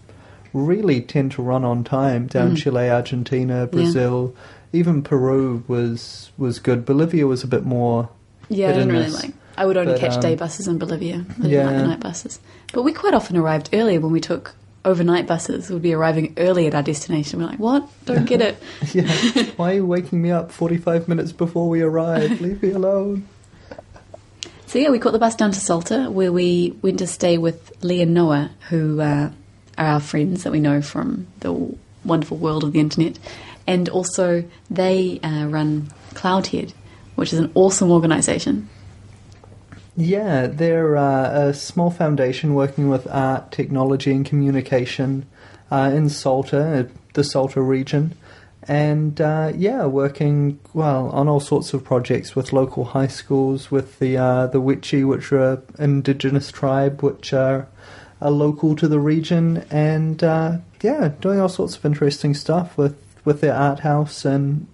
really 0.54 1.00
tend 1.00 1.32
to 1.32 1.42
run 1.42 1.64
on 1.64 1.82
time 1.82 2.28
down 2.28 2.52
Mm. 2.52 2.56
Chile, 2.58 2.88
Argentina, 2.88 3.66
Brazil, 3.66 4.32
even 4.74 5.02
Peru 5.02 5.64
was 5.68 6.30
was 6.36 6.58
good. 6.58 6.84
Bolivia 6.84 7.26
was 7.26 7.44
a 7.44 7.46
bit 7.46 7.64
more. 7.64 8.10
Yeah, 8.48 8.70
I 8.70 8.72
didn't 8.72 8.92
really 8.92 9.10
like. 9.10 9.32
I 9.56 9.66
would 9.66 9.76
only 9.76 9.92
But, 9.92 10.00
catch 10.00 10.14
um, 10.14 10.20
day 10.20 10.34
buses 10.34 10.66
in 10.66 10.78
Bolivia. 10.78 11.24
I 11.28 11.32
didn't 11.34 11.50
yeah. 11.50 11.66
like 11.66 11.76
the 11.76 11.86
night 11.86 12.00
buses. 12.00 12.40
But 12.72 12.82
we 12.82 12.92
quite 12.92 13.14
often 13.14 13.36
arrived 13.36 13.70
early 13.72 13.98
when 13.98 14.10
we 14.10 14.20
took 14.20 14.54
overnight 14.84 15.28
buses. 15.28 15.70
We'd 15.70 15.80
be 15.80 15.94
arriving 15.94 16.34
early 16.36 16.66
at 16.66 16.74
our 16.74 16.82
destination. 16.82 17.38
We're 17.38 17.46
like, 17.46 17.60
what? 17.60 17.88
Don't 18.04 18.26
get 18.26 18.42
it. 18.42 18.56
Yeah, 18.92 19.10
why 19.56 19.72
are 19.72 19.74
you 19.76 19.86
waking 19.86 20.20
me 20.20 20.30
up 20.30 20.50
forty 20.52 20.76
five 20.76 21.08
minutes 21.08 21.32
before 21.32 21.68
we 21.68 21.82
arrive? 21.82 22.40
Leave 22.40 22.62
me 22.62 22.72
alone. 22.72 23.28
So 24.66 24.80
yeah, 24.80 24.90
we 24.90 24.98
caught 24.98 25.12
the 25.12 25.20
bus 25.20 25.36
down 25.36 25.52
to 25.52 25.60
Salta, 25.60 26.10
where 26.10 26.32
we 26.32 26.76
went 26.82 26.98
to 26.98 27.06
stay 27.06 27.38
with 27.38 27.72
Lee 27.84 28.02
and 28.02 28.12
Noah, 28.12 28.50
who 28.70 29.00
uh, 29.00 29.30
are 29.78 29.86
our 29.86 30.00
friends 30.00 30.42
that 30.42 30.50
we 30.50 30.58
know 30.58 30.82
from 30.82 31.28
the 31.40 31.76
wonderful 32.04 32.36
world 32.36 32.64
of 32.64 32.72
the 32.72 32.80
internet, 32.80 33.18
and 33.66 33.88
also 33.88 34.44
they 34.70 35.20
uh, 35.22 35.46
run 35.46 35.88
Cloudhead, 36.14 36.72
which 37.14 37.32
is 37.32 37.38
an 37.38 37.50
awesome 37.54 37.90
organisation. 37.90 38.68
Yeah, 39.96 40.48
they're 40.48 40.96
uh, 40.96 41.48
a 41.48 41.54
small 41.54 41.90
foundation 41.90 42.54
working 42.54 42.88
with 42.88 43.06
art, 43.06 43.52
technology, 43.52 44.10
and 44.10 44.26
communication 44.26 45.26
uh, 45.70 45.92
in 45.94 46.08
Salta, 46.08 46.80
uh, 46.80 46.84
the 47.12 47.22
Salta 47.22 47.60
region. 47.60 48.14
And 48.66 49.20
uh, 49.20 49.52
yeah, 49.54 49.84
working 49.86 50.58
well 50.72 51.10
on 51.10 51.28
all 51.28 51.38
sorts 51.38 51.74
of 51.74 51.84
projects 51.84 52.34
with 52.34 52.52
local 52.52 52.86
high 52.86 53.08
schools, 53.08 53.70
with 53.70 53.98
the 53.98 54.16
uh, 54.16 54.46
the 54.46 54.60
Wichi, 54.60 55.06
which 55.06 55.30
are 55.32 55.62
indigenous 55.78 56.50
tribe, 56.50 57.02
which 57.02 57.34
are, 57.34 57.68
are 58.22 58.30
local 58.30 58.74
to 58.76 58.88
the 58.88 58.98
region, 58.98 59.66
and 59.70 60.24
uh, 60.24 60.56
yeah, 60.80 61.12
doing 61.20 61.40
all 61.40 61.50
sorts 61.50 61.76
of 61.76 61.84
interesting 61.84 62.32
stuff 62.32 62.78
with 62.78 62.96
with 63.24 63.40
their 63.40 63.54
art 63.54 63.80
house 63.80 64.24
and 64.24 64.66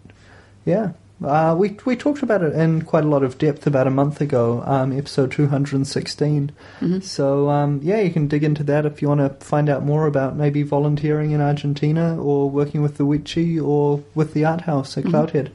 yeah, 0.64 0.92
Uh, 1.22 1.54
we 1.58 1.76
we 1.84 1.94
talked 1.96 2.22
about 2.22 2.42
it 2.42 2.54
in 2.54 2.80
quite 2.82 3.04
a 3.04 3.08
lot 3.08 3.22
of 3.22 3.36
depth 3.36 3.66
about 3.66 3.86
a 3.86 3.90
month 3.90 4.22
ago, 4.22 4.62
um, 4.64 4.90
episode 4.90 5.30
216. 5.30 6.50
Mhm. 6.80 7.02
So 7.02 7.50
um, 7.50 7.80
yeah, 7.82 8.00
you 8.00 8.10
can 8.10 8.26
dig 8.26 8.42
into 8.42 8.64
that 8.64 8.86
if 8.86 9.02
you 9.02 9.08
want 9.08 9.20
to 9.20 9.44
find 9.44 9.68
out 9.68 9.84
more 9.84 10.06
about 10.06 10.36
maybe 10.36 10.62
volunteering 10.62 11.32
in 11.32 11.40
Argentina 11.42 12.16
or 12.18 12.48
working 12.50 12.80
with 12.82 12.96
the 12.96 13.04
Wichi 13.04 13.60
or 13.62 14.00
with 14.14 14.32
the 14.32 14.44
art 14.46 14.62
house 14.62 14.96
at 14.96 15.04
Mhm. 15.04 15.10
Cloudhead. 15.10 15.48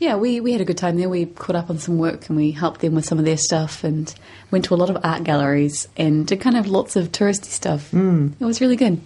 Yeah, 0.00 0.16
we, 0.16 0.40
we 0.40 0.52
had 0.52 0.60
a 0.60 0.64
good 0.64 0.78
time 0.78 0.96
there. 0.96 1.08
We 1.08 1.26
caught 1.26 1.56
up 1.56 1.70
on 1.70 1.78
some 1.78 1.98
work 1.98 2.28
and 2.28 2.36
we 2.36 2.52
helped 2.52 2.80
them 2.80 2.94
with 2.94 3.04
some 3.04 3.18
of 3.18 3.24
their 3.24 3.36
stuff 3.36 3.82
and 3.84 4.12
went 4.50 4.64
to 4.66 4.74
a 4.74 4.76
lot 4.82 4.90
of 4.90 4.96
art 5.04 5.24
galleries 5.24 5.88
and 5.96 6.24
did 6.26 6.40
kind 6.40 6.56
of 6.56 6.66
lots 6.68 6.94
of 6.96 7.10
touristy 7.12 7.46
stuff. 7.50 7.90
Mm. 7.92 8.32
It 8.40 8.44
was 8.44 8.60
really 8.60 8.76
good. 8.76 9.00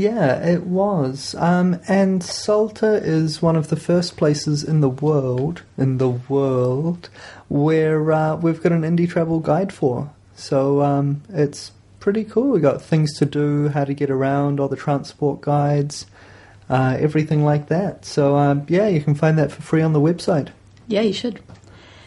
Yeah, 0.00 0.42
it 0.42 0.62
was. 0.62 1.34
Um, 1.34 1.78
and 1.86 2.24
Salta 2.24 2.94
is 2.94 3.42
one 3.42 3.54
of 3.54 3.68
the 3.68 3.76
first 3.76 4.16
places 4.16 4.64
in 4.64 4.80
the 4.80 4.88
world, 4.88 5.60
in 5.76 5.98
the 5.98 6.08
world, 6.08 7.10
where 7.48 8.10
uh, 8.10 8.36
we've 8.36 8.62
got 8.62 8.72
an 8.72 8.80
indie 8.80 9.06
travel 9.06 9.40
guide 9.40 9.74
for. 9.74 10.10
So 10.34 10.80
um, 10.80 11.20
it's 11.28 11.72
pretty 11.98 12.24
cool. 12.24 12.52
We've 12.52 12.62
got 12.62 12.80
things 12.80 13.12
to 13.18 13.26
do, 13.26 13.68
how 13.68 13.84
to 13.84 13.92
get 13.92 14.10
around, 14.10 14.58
all 14.58 14.68
the 14.68 14.76
transport 14.76 15.42
guides, 15.42 16.06
uh, 16.70 16.96
everything 16.98 17.44
like 17.44 17.68
that. 17.68 18.06
So 18.06 18.36
um, 18.36 18.64
yeah, 18.68 18.88
you 18.88 19.02
can 19.02 19.14
find 19.14 19.38
that 19.38 19.52
for 19.52 19.60
free 19.60 19.82
on 19.82 19.92
the 19.92 20.00
website. 20.00 20.48
Yeah, 20.88 21.02
you 21.02 21.12
should. 21.12 21.42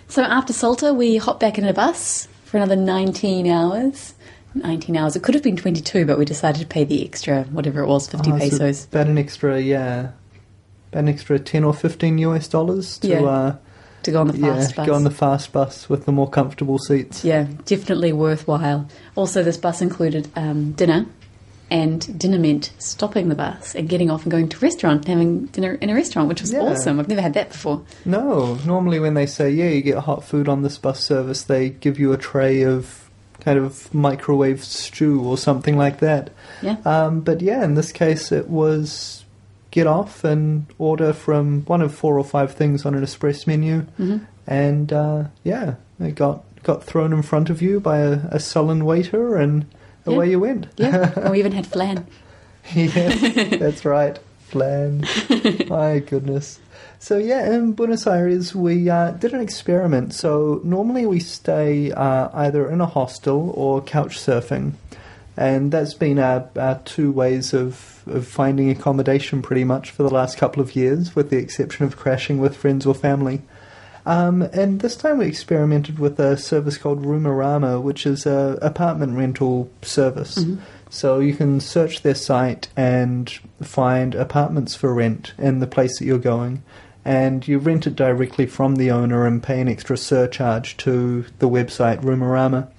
So 0.07 0.23
after 0.23 0.51
Salta, 0.51 0.95
we 0.95 1.17
hop 1.17 1.39
back 1.39 1.59
in 1.59 1.63
a 1.63 1.73
bus 1.73 2.27
for 2.43 2.57
another 2.57 2.75
19 2.75 3.45
hours. 3.45 4.15
19 4.55 4.95
hours. 4.97 5.15
It 5.15 5.23
could 5.23 5.35
have 5.35 5.43
been 5.43 5.55
22, 5.57 6.05
but 6.05 6.17
we 6.17 6.25
decided 6.25 6.59
to 6.61 6.67
pay 6.67 6.83
the 6.83 7.03
extra, 7.05 7.43
whatever 7.45 7.81
it 7.81 7.87
was, 7.87 8.07
50 8.07 8.31
Oh, 8.31 8.33
so 8.33 8.39
pesos. 8.39 8.85
about 8.85 9.07
an 9.07 9.17
extra, 9.17 9.59
yeah, 9.59 10.11
about 10.91 10.99
an 10.99 11.07
extra 11.09 11.39
ten 11.39 11.63
or 11.63 11.73
fifteen 11.73 12.17
US 12.19 12.47
dollars 12.47 12.97
to 12.99 13.07
Yeah, 13.07 13.21
uh, 13.23 13.55
to 14.03 14.11
go 14.11 14.19
on 14.21 14.27
the 14.27 14.37
yeah 14.37 14.55
fast 14.55 14.75
bus. 14.75 14.85
go 14.87 14.93
on 14.93 15.03
the 15.05 15.09
fast 15.11 15.51
bus 15.51 15.89
with 15.89 16.05
the 16.05 16.11
more 16.11 16.29
comfortable 16.29 16.77
seats. 16.77 17.23
Yeah, 17.25 17.47
definitely 17.65 18.13
worthwhile. 18.13 18.87
Also, 19.15 19.41
this 19.43 19.57
bus 19.57 19.81
included 19.81 20.27
um, 20.35 20.73
dinner, 20.73 21.05
and 21.71 22.19
dinner 22.19 22.37
meant 22.37 22.71
stopping 22.77 23.29
the 23.29 23.35
bus 23.35 23.73
and 23.73 23.89
getting 23.89 24.11
off 24.11 24.21
and 24.23 24.31
going 24.31 24.49
to 24.49 24.57
a 24.57 24.59
restaurant, 24.59 25.05
having 25.07 25.45
dinner 25.47 25.73
in 25.75 25.89
a 25.89 25.95
restaurant, 25.95 26.27
which 26.29 26.41
was 26.41 26.51
Yeah. 26.53 26.59
awesome. 26.59 26.99
I've 26.99 27.07
never 27.07 27.21
had 27.21 27.33
that 27.33 27.49
before. 27.49 27.81
No, 28.05 28.55
normally 28.65 28.99
when 28.99 29.15
they 29.15 29.25
say, 29.25 29.49
yeah, 29.49 29.69
you 29.69 29.81
get 29.81 29.97
hot 29.99 30.23
food 30.23 30.47
on 30.47 30.61
this 30.61 30.77
bus 30.77 30.99
service, 30.99 31.41
they 31.41 31.69
give 31.71 31.97
you 31.97 32.13
a 32.13 32.17
tray 32.17 32.61
of 32.63 33.02
kind 33.43 33.59
of 33.59 33.93
microwave 33.93 34.63
stew 34.63 35.21
or 35.23 35.37
something 35.37 35.77
like 35.77 35.99
that. 35.99 36.29
Yeah. 36.61 36.77
Um, 36.85 37.21
but 37.21 37.41
yeah, 37.41 37.63
in 37.63 37.75
this 37.75 37.91
case, 37.91 38.31
it 38.31 38.49
was 38.49 39.25
get 39.71 39.87
off 39.87 40.23
and 40.23 40.65
order 40.77 41.13
from 41.13 41.61
one 41.65 41.81
of 41.81 41.93
four 41.93 42.17
or 42.19 42.23
five 42.23 42.53
things 42.53 42.85
on 42.85 42.93
an 42.95 43.03
express 43.03 43.45
menu, 43.47 43.81
hmm 43.97 44.17
and 44.45 44.91
uh, 44.91 45.23
yeah, 45.43 45.75
it 45.99 46.15
got 46.15 46.43
got 46.63 46.83
thrown 46.83 47.11
in 47.13 47.21
front 47.21 47.49
of 47.49 47.61
you 47.61 47.79
by 47.79 47.99
a, 47.99 48.19
a 48.31 48.39
sullen 48.39 48.83
waiter, 48.85 49.35
and 49.35 49.65
Yeah. 50.05 50.13
away 50.13 50.29
you 50.31 50.39
went. 50.39 50.67
Yeah, 50.77 51.13
and 51.17 51.31
we 51.31 51.39
even 51.39 51.51
had 51.53 51.65
flan. 51.67 52.05
yes, 52.75 53.19
that's 53.59 53.83
right. 53.85 54.19
Flan. 54.49 55.05
My 55.67 55.99
goodness. 55.99 56.59
So 57.03 57.17
yeah, 57.17 57.53
in 57.53 57.73
Buenos 57.73 58.07
Aires 58.07 58.55
we 58.55 58.89
uh, 58.89 59.11
did 59.11 59.33
an 59.33 59.41
experiment. 59.41 60.13
So 60.13 60.61
normally 60.63 61.05
we 61.05 61.19
stay 61.19 61.91
uh, 61.91 62.29
either 62.33 62.69
in 62.69 62.79
a 62.79 62.85
hostel 62.85 63.49
or 63.57 63.81
couch 63.81 64.17
surfing, 64.17 64.75
and 65.35 65.69
that's 65.69 65.93
been 65.93 66.17
our, 66.17 66.47
our 66.55 66.79
two 66.85 67.11
ways 67.11 67.53
of, 67.53 68.03
of 68.07 68.25
finding 68.25 68.69
accommodation 68.69 69.41
pretty 69.41 69.65
much 69.65 69.91
for 69.91 70.03
the 70.03 70.09
last 70.09 70.37
couple 70.37 70.63
of 70.63 70.77
years, 70.77 71.13
with 71.13 71.29
the 71.29 71.35
exception 71.35 71.85
of 71.85 71.97
crashing 71.97 72.37
with 72.37 72.55
friends 72.55 72.85
or 72.85 72.95
family. 72.95 73.41
Um, 74.05 74.41
and 74.41 74.79
this 74.79 74.95
time 74.95 75.17
we 75.17 75.25
experimented 75.25 75.99
with 75.99 76.17
a 76.21 76.37
service 76.37 76.77
called 76.77 77.03
Roomarama, 77.03 77.81
which 77.81 78.05
is 78.05 78.25
a 78.25 78.57
apartment 78.61 79.17
rental 79.17 79.69
service. 79.81 80.37
Mhm. 80.37 80.59
So 80.89 81.19
you 81.19 81.33
can 81.33 81.59
search 81.59 82.03
their 82.03 82.15
site 82.15 82.69
and 82.77 83.29
find 83.61 84.15
apartments 84.15 84.73
for 84.75 84.93
rent 84.93 85.33
in 85.37 85.59
the 85.59 85.67
place 85.67 85.99
that 85.99 86.05
you're 86.05 86.17
going, 86.17 86.61
and 87.05 87.47
you 87.47 87.59
rent 87.59 87.87
it 87.87 87.95
directly 87.95 88.45
from 88.45 88.75
the 88.75 88.91
owner 88.91 89.25
and 89.25 89.43
pay 89.43 89.59
an 89.59 89.67
extra 89.67 89.97
surcharge 89.97 90.77
to 90.77 91.25
the 91.39 91.49
website 91.49 92.01
Roomarama. 92.01 92.69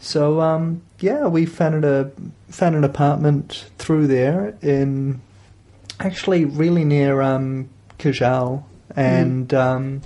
So 0.00 0.40
um, 0.40 0.82
yeah, 1.00 1.26
we 1.26 1.46
found 1.46 1.84
a 1.84 2.10
found 2.48 2.74
an 2.74 2.84
apartment 2.84 3.70
through 3.78 4.06
there 4.06 4.56
in 4.62 5.20
actually 6.00 6.44
really 6.44 6.84
near 6.84 7.20
um, 7.20 7.68
Cajal 7.98 8.64
and 8.94 9.52
um, 9.52 10.02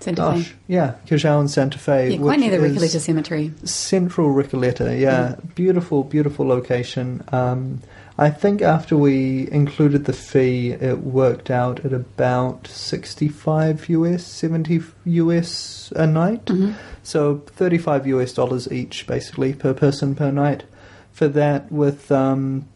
Santa 0.00 0.16
gosh, 0.22 0.48
Fe. 0.48 0.56
yeah, 0.68 0.94
Cajal 1.06 1.40
and 1.40 1.50
Santa 1.50 1.78
Fe. 1.78 2.10
Yeah, 2.10 2.18
quite 2.18 2.40
near 2.40 2.50
the 2.50 2.64
Recoleta 2.64 3.00
Cemetery. 3.00 3.52
Central 3.64 4.28
Recoleta, 4.28 4.98
yeah, 4.98 5.36
beautiful, 5.54 6.04
beautiful 6.04 6.46
location. 6.46 7.22
Um, 7.32 7.80
I 8.20 8.30
think 8.30 8.62
after 8.62 8.96
we 8.96 9.48
included 9.52 10.04
the 10.06 10.12
fee, 10.12 10.72
it 10.72 10.98
worked 10.98 11.50
out 11.50 11.84
at 11.84 11.92
about 11.92 12.66
sixty-five 12.66 13.88
US, 13.88 14.26
seventy 14.26 14.80
US 15.04 15.92
a 15.94 16.06
night. 16.06 16.48
hmm 16.48 16.72
So 17.04 17.38
thirty-five 17.46 18.08
US 18.08 18.32
dollars 18.32 18.70
each, 18.72 19.06
basically 19.06 19.52
per 19.54 19.72
person 19.72 20.16
per 20.16 20.32
night. 20.32 20.64
For 21.12 21.28
that, 21.28 21.70
with 21.70 22.10
um, 22.10 22.68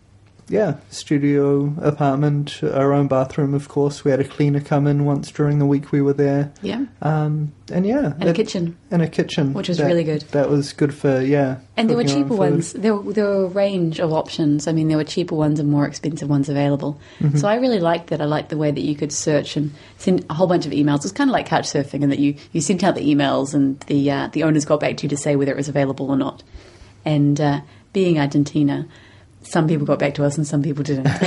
yeah, 0.52 0.76
studio 0.90 1.74
apartment, 1.80 2.62
our 2.62 2.92
own 2.92 3.08
bathroom, 3.08 3.54
of 3.54 3.68
course. 3.68 4.04
We 4.04 4.10
had 4.10 4.20
a 4.20 4.24
cleaner 4.24 4.60
come 4.60 4.86
in 4.86 5.06
once 5.06 5.30
during 5.32 5.58
the 5.58 5.64
week 5.66 5.90
we 5.92 6.02
were 6.02 6.12
there, 6.12 6.52
Yeah, 6.60 6.84
um, 7.00 7.52
and 7.72 7.86
yeah, 7.86 8.12
and 8.20 8.28
a 8.28 8.34
kitchen. 8.34 8.76
and 8.90 9.00
a 9.00 9.08
kitchen, 9.08 9.54
Which 9.54 9.68
was 9.68 9.78
That- 9.78 9.86
really 9.86 10.04
good. 10.04 10.22
That 10.32 10.50
was 10.50 10.74
good 10.74 10.92
for 10.94 11.22
yeah. 11.22 11.56
And 11.76 11.88
there 11.88 11.96
were 11.96 12.02
cooking 12.02 12.18
your 12.18 12.24
own 12.26 12.30
cheaper 12.30 12.36
ones. 12.38 12.72
There, 12.74 12.94
were- 12.94 13.12
there 13.14 13.24
were 13.24 13.44
a 13.44 13.48
range 13.48 13.98
of 13.98 14.12
options. 14.12 14.68
I 14.68 14.72
mean, 14.72 14.88
there 14.88 14.98
were 14.98 15.04
cheaper 15.04 15.34
ones 15.34 15.58
and 15.58 15.70
more 15.70 15.86
expensive 15.86 16.28
ones 16.28 16.50
available. 16.50 17.00
Mhm. 17.20 17.38
So 17.38 17.48
I 17.48 17.54
really 17.54 17.80
liked 17.80 18.08
that. 18.10 18.20
I 18.20 18.26
liked 18.26 18.50
the 18.50 18.58
way 18.58 18.70
that 18.70 18.82
you 18.82 18.94
could 18.94 19.10
search 19.10 19.56
and 19.56 19.70
send 19.96 20.24
a 20.28 20.34
whole 20.34 20.46
bunch 20.46 20.66
of 20.66 20.72
emails. 20.72 20.98
It 20.98 21.04
was 21.04 21.12
kind 21.12 21.30
of 21.30 21.32
like 21.32 21.46
couch 21.46 21.64
surfing, 21.64 22.02
in 22.02 22.10
that 22.10 22.18
you, 22.18 22.34
you 22.52 22.60
sent 22.60 22.84
out 22.84 22.94
the 22.94 23.14
emails 23.14 23.54
and 23.54 23.80
the 23.86 24.10
uh, 24.10 24.28
the 24.32 24.42
owners 24.42 24.66
got 24.66 24.80
back 24.80 24.98
to 24.98 25.04
you 25.04 25.08
to 25.08 25.16
say 25.16 25.34
whether 25.34 25.50
it 25.52 25.56
was 25.56 25.68
available 25.68 26.10
or 26.10 26.16
not. 26.16 26.42
And 27.06 27.40
uh, 27.40 27.60
being 27.94 28.18
Argentina, 28.18 28.86
some 29.44 29.66
people 29.68 29.86
got 29.86 29.98
back 29.98 30.14
to 30.14 30.24
us 30.24 30.36
and 30.36 30.46
some 30.46 30.62
people 30.62 30.82
didn't. 30.84 31.06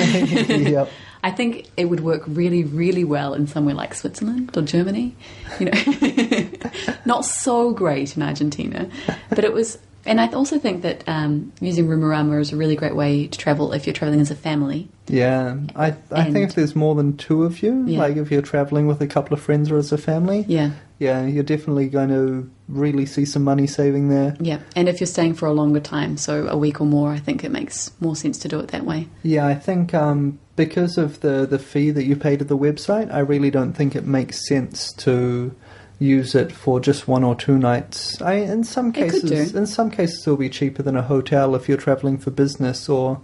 yep. 0.70 0.90
I 1.24 1.32
think 1.32 1.68
it 1.76 1.86
would 1.86 2.02
work 2.02 2.24
really, 2.28 2.64
really 2.64 3.04
well 3.04 3.34
in 3.34 3.48
somewhere 3.48 3.74
like 3.76 3.94
Switzerland 3.96 4.56
or 4.56 4.62
Germany. 4.62 5.16
You 5.60 5.66
know, 5.72 6.48
not 7.06 7.26
so 7.26 7.72
great 7.74 8.16
in 8.16 8.24
Argentina, 8.24 8.90
but 9.30 9.44
it 9.44 9.54
was. 9.54 9.78
And 10.08 10.22
I 10.22 10.28
also 10.34 10.60
think 10.60 10.84
that 10.84 11.04
um, 11.08 11.52
using 11.60 11.88
Roomarama 11.88 12.40
is 12.40 12.54
a 12.54 12.56
really 12.56 12.76
great 12.76 12.96
way 12.96 13.26
to 13.26 13.38
travel 13.40 13.74
if 13.74 13.88
you're 13.88 13.94
traveling 13.96 14.22
as 14.22 14.30
a 14.30 14.36
family. 14.36 14.88
Yeah, 15.08 15.58
I 15.76 15.88
I 16.12 16.26
And- 16.26 16.34
think 16.34 16.50
if 16.50 16.56
there's 16.56 16.76
more 16.76 16.94
than 16.94 17.18
two 17.18 17.44
of 17.44 17.64
you, 17.64 17.84
Yeah. 17.88 17.98
like 18.00 18.16
if 18.18 18.30
you're 18.30 18.44
traveling 18.44 18.86
with 18.86 19.02
a 19.02 19.08
couple 19.08 19.34
of 19.34 19.42
friends 19.42 19.72
or 19.72 19.78
as 19.78 19.92
a 19.92 19.98
family, 19.98 20.46
Yeah, 20.48 20.72
yeah, 20.98 21.26
you're 21.26 21.44
definitely 21.44 21.90
going 21.90 22.10
to 22.10 22.50
really 22.68 23.06
see 23.06 23.26
some 23.26 23.44
money 23.44 23.68
saving 23.68 24.10
there. 24.10 24.36
yeah. 24.40 24.60
And 24.76 24.88
if 24.88 25.00
you're 25.00 25.08
staying 25.08 25.36
for 25.36 25.46
a 25.46 25.54
longer 25.54 25.80
time, 25.80 26.18
so 26.18 26.48
a 26.48 26.58
week 26.58 26.80
or 26.80 26.88
more, 26.88 27.12
I 27.12 27.18
think 27.18 27.44
it 27.44 27.52
makes 27.52 27.92
more 28.00 28.16
sense 28.16 28.38
to 28.40 28.48
do 28.48 28.60
it 28.60 28.70
that 28.70 28.86
way. 28.86 29.08
Yeah, 29.22 29.46
I 29.46 29.56
think 29.56 29.94
um, 29.94 30.40
because 30.56 30.98
of 30.98 31.20
the 31.20 31.46
the 31.46 31.60
fee 31.60 31.92
that 31.92 32.06
you 32.06 32.16
pay 32.16 32.38
to 32.38 32.46
the 32.46 32.58
website, 32.58 33.14
I 33.14 33.20
really 33.20 33.52
don't 33.52 33.74
think 33.74 33.96
it 33.96 34.06
makes 34.06 34.48
sense 34.48 34.94
to 34.94 35.54
use 36.00 36.36
it 36.36 36.52
for 36.52 36.80
just 36.80 37.08
one 37.08 37.24
or 37.24 37.36
two 37.36 37.58
nights. 37.58 38.22
I 38.22 38.36
in 38.36 38.64
some 38.64 38.92
cases, 38.92 39.54
in 39.54 39.68
some 39.68 39.92
cases, 39.92 40.22
it'll 40.22 40.38
be 40.38 40.50
cheaper 40.50 40.82
than 40.82 40.96
a 40.96 41.02
hotel 41.02 41.56
if 41.56 41.68
you're 41.68 41.78
traveling 41.78 42.18
for 42.18 42.32
business 42.32 42.90
or. 42.90 43.22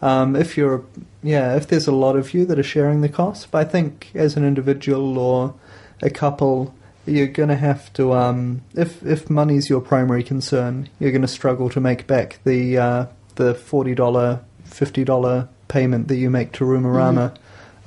Um, 0.00 0.36
if 0.36 0.56
you're, 0.56 0.84
yeah, 1.24 1.56
if 1.56 1.66
there's 1.66 1.88
a 1.88 1.92
lot 1.92 2.14
of 2.14 2.32
you 2.32 2.44
that 2.46 2.56
are 2.56 2.62
sharing 2.62 3.00
the 3.00 3.08
cost, 3.08 3.50
but 3.50 3.66
I 3.66 3.68
think 3.68 4.12
as 4.14 4.36
an 4.36 4.44
individual 4.44 5.18
or 5.18 5.54
a 6.00 6.08
couple, 6.08 6.72
you're 7.10 7.26
going 7.26 7.48
to 7.48 7.56
have 7.56 7.92
to, 7.94 8.12
um, 8.12 8.62
if 8.74 9.04
if 9.04 9.28
money's 9.30 9.68
your 9.68 9.80
primary 9.80 10.22
concern, 10.22 10.88
you're 10.98 11.12
going 11.12 11.22
to 11.22 11.28
struggle 11.28 11.68
to 11.70 11.80
make 11.80 12.06
back 12.06 12.38
the 12.44 12.78
uh, 12.78 13.06
the 13.36 13.54
forty 13.54 13.94
dollar, 13.94 14.40
fifty 14.64 15.04
dollar 15.04 15.48
payment 15.68 16.08
that 16.08 16.16
you 16.16 16.30
make 16.30 16.52
to 16.52 16.64
Roomarama 16.64 17.36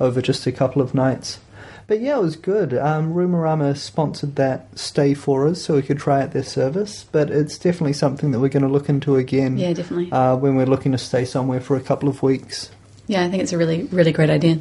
over 0.00 0.22
just 0.22 0.46
a 0.46 0.52
couple 0.52 0.82
of 0.82 0.94
nights. 0.94 1.38
But 1.86 2.00
yeah, 2.00 2.16
it 2.18 2.22
was 2.22 2.36
good. 2.36 2.74
Um, 2.74 3.74
sponsored 3.74 4.36
that 4.36 4.78
stay 4.78 5.14
for 5.14 5.46
us, 5.46 5.60
so 5.62 5.74
we 5.74 5.82
could 5.82 5.98
try 5.98 6.22
out 6.22 6.32
their 6.32 6.44
service. 6.44 7.04
But 7.10 7.30
it's 7.30 7.58
definitely 7.58 7.92
something 7.92 8.30
that 8.30 8.40
we're 8.40 8.48
going 8.48 8.62
to 8.62 8.68
look 8.68 8.88
into 8.88 9.16
again 9.16 9.58
Yeah, 9.58 9.72
definitely. 9.72 10.10
uh, 10.12 10.36
when 10.36 10.54
we're 10.56 10.66
looking 10.66 10.92
to 10.92 10.98
stay 10.98 11.24
somewhere 11.24 11.60
for 11.60 11.76
a 11.76 11.80
couple 11.80 12.08
of 12.08 12.22
weeks. 12.22 12.70
Yeah, 13.08 13.24
I 13.24 13.30
think 13.30 13.42
it's 13.42 13.52
a 13.52 13.58
really, 13.58 13.82
really 13.84 14.12
great 14.12 14.30
idea. 14.30 14.58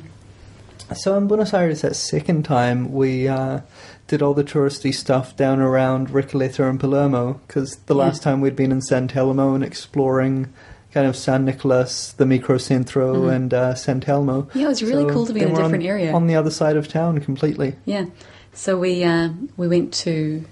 So 0.94 1.18
in 1.18 1.28
Buenos 1.28 1.54
Aires, 1.54 1.82
that 1.82 1.96
second 1.96 2.44
time, 2.44 2.92
we 2.92 3.28
uh, 3.28 3.62
did 4.08 4.22
all 4.22 4.34
the 4.34 4.44
touristy 4.44 4.94
stuff 4.94 5.36
down 5.38 5.60
around 5.60 6.10
Recoleta 6.10 6.70
and 6.70 6.80
Palermo, 6.80 7.40
because 7.48 7.78
the 7.86 7.96
Yeah. 7.96 8.02
last 8.04 8.22
time 8.24 8.42
we'd 8.42 8.56
been 8.56 8.72
in 8.72 8.82
San 8.82 9.08
Telmo 9.08 9.56
and 9.56 9.64
exploring 9.64 10.48
kind 10.94 11.08
of 11.08 11.16
San 11.16 11.46
Nicolas, 11.46 12.12
the 12.12 12.26
Microcentro, 12.26 13.16
Mhm. 13.16 13.34
and 13.34 13.54
uh, 13.54 13.74
San 13.76 14.02
Telmo. 14.02 14.48
Yeah, 14.54 14.66
it 14.66 14.68
was 14.68 14.84
really 14.84 15.04
So 15.08 15.10
cool 15.14 15.26
to 15.28 15.34
be 15.34 15.40
in 15.40 15.48
a 15.48 15.56
different 15.56 15.76
on, 15.76 15.82
area. 15.84 16.12
On 16.14 16.28
the 16.28 16.36
other 16.36 16.52
side 16.52 16.76
of 16.76 16.90
town 16.90 17.20
completely. 17.22 17.76
Yeah. 17.86 18.06
So 18.54 18.78
we 18.78 19.04
uh, 19.06 19.30
we 19.56 19.70
went 19.70 19.94
to 20.06 20.44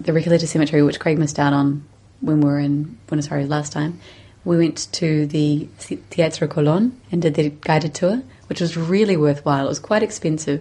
the 0.00 0.12
Recoleta 0.12 0.46
Cemetery, 0.46 0.82
which 0.82 0.98
Craig 0.98 1.18
missed 1.18 1.38
out 1.38 1.52
on 1.52 1.82
when 2.22 2.40
we 2.40 2.46
were 2.46 2.58
in 2.58 2.96
Buenos 3.06 3.30
Aires 3.30 3.50
last 3.50 3.72
time. 3.72 4.00
We 4.46 4.56
went 4.56 4.90
to 4.92 5.26
the 5.26 5.68
Teatro 6.08 6.48
Colón 6.48 6.92
and 7.12 7.20
did 7.20 7.34
the 7.34 7.50
guided 7.60 7.92
tour, 7.92 8.22
which 8.50 8.60
was 8.60 8.76
really 8.76 9.16
worthwhile. 9.16 9.64
It 9.64 9.68
was 9.68 9.78
quite 9.78 10.02
expensive, 10.02 10.60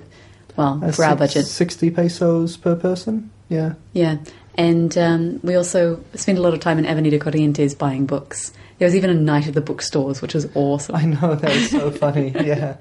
well, 0.55 0.79
Uh, 0.81 0.91
for 0.91 1.03
our 1.03 1.15
budget. 1.15 1.45
60 1.47 1.89
pesos 1.89 2.55
per 2.55 2.75
person? 2.75 3.31
Yeah. 3.49 3.73
Yeah, 3.93 4.17
and 4.55 4.95
um, 4.97 5.39
we 5.43 5.55
also 5.55 5.99
spent 6.13 6.37
a 6.37 6.41
lot 6.41 6.53
of 6.53 6.59
time 6.59 6.77
in 6.77 6.85
Avenida 6.85 7.17
Corrientes 7.19 7.73
buying 7.77 8.05
books. 8.05 8.53
There 8.79 8.85
was 8.85 8.95
even 8.95 9.09
a 9.09 9.13
night 9.13 9.47
at 9.47 9.53
the 9.53 9.61
bookstores, 9.61 10.21
which 10.21 10.33
was 10.33 10.49
awesome. 10.55 10.95
I 10.95 11.03
know, 11.03 11.35
that 11.35 11.49
was 11.53 11.69
so 11.69 11.91
funny. 12.05 12.31
Yeah. 12.31 12.77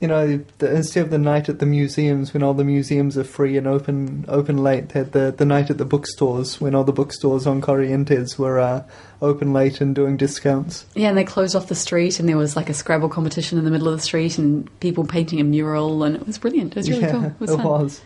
You 0.00 0.08
know, 0.08 0.44
the, 0.58 0.74
instead 0.74 1.04
of 1.04 1.10
the 1.10 1.18
night 1.18 1.48
at 1.48 1.58
the 1.58 1.66
museums 1.66 2.32
when 2.32 2.42
all 2.42 2.54
the 2.54 2.64
museums 2.64 3.18
are 3.18 3.24
free 3.24 3.56
and 3.56 3.66
open 3.66 4.24
open 4.28 4.58
late, 4.58 4.90
they 4.90 5.00
had 5.00 5.12
the, 5.12 5.34
the 5.36 5.44
night 5.44 5.68
at 5.68 5.78
the 5.78 5.84
bookstores 5.84 6.60
when 6.60 6.74
all 6.74 6.84
the 6.84 6.92
bookstores 6.92 7.46
on 7.46 7.60
Corrientes 7.60 8.38
were 8.38 8.60
uh, 8.60 8.84
open 9.20 9.52
late 9.52 9.80
and 9.80 9.94
doing 9.94 10.16
discounts. 10.16 10.86
Yeah, 10.94 11.08
and 11.08 11.18
they 11.18 11.24
closed 11.24 11.56
off 11.56 11.66
the 11.66 11.74
street, 11.74 12.20
and 12.20 12.28
there 12.28 12.36
was 12.36 12.54
like 12.54 12.70
a 12.70 12.74
Scrabble 12.74 13.08
competition 13.08 13.58
in 13.58 13.64
the 13.64 13.70
middle 13.70 13.88
of 13.88 13.94
the 13.94 14.02
street, 14.02 14.38
and 14.38 14.68
people 14.80 15.04
painting 15.04 15.40
a 15.40 15.44
mural, 15.44 16.04
and 16.04 16.16
it 16.16 16.26
was 16.26 16.38
brilliant. 16.38 16.72
It 16.72 16.76
was 16.76 16.88
really 16.90 17.02
yeah, 17.02 17.10
cool. 17.10 17.24
It 17.24 17.40
was 17.40 17.50
it 17.50 17.56
fun. 17.56 17.66
was. 17.66 18.02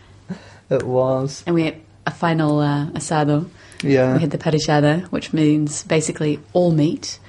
It 0.69 0.83
was. 0.83 1.43
And 1.45 1.55
we 1.55 1.63
had 1.63 1.81
a 2.05 2.11
final 2.11 2.59
uh, 2.59 2.87
asado. 2.87 3.49
Yeah. 3.83 4.15
We 4.15 4.21
had 4.21 4.31
the 4.31 4.37
parrillada, 4.37 5.03
which 5.07 5.33
means 5.33 5.83
basically 5.83 6.39
all 6.53 6.71
meat, 6.71 7.19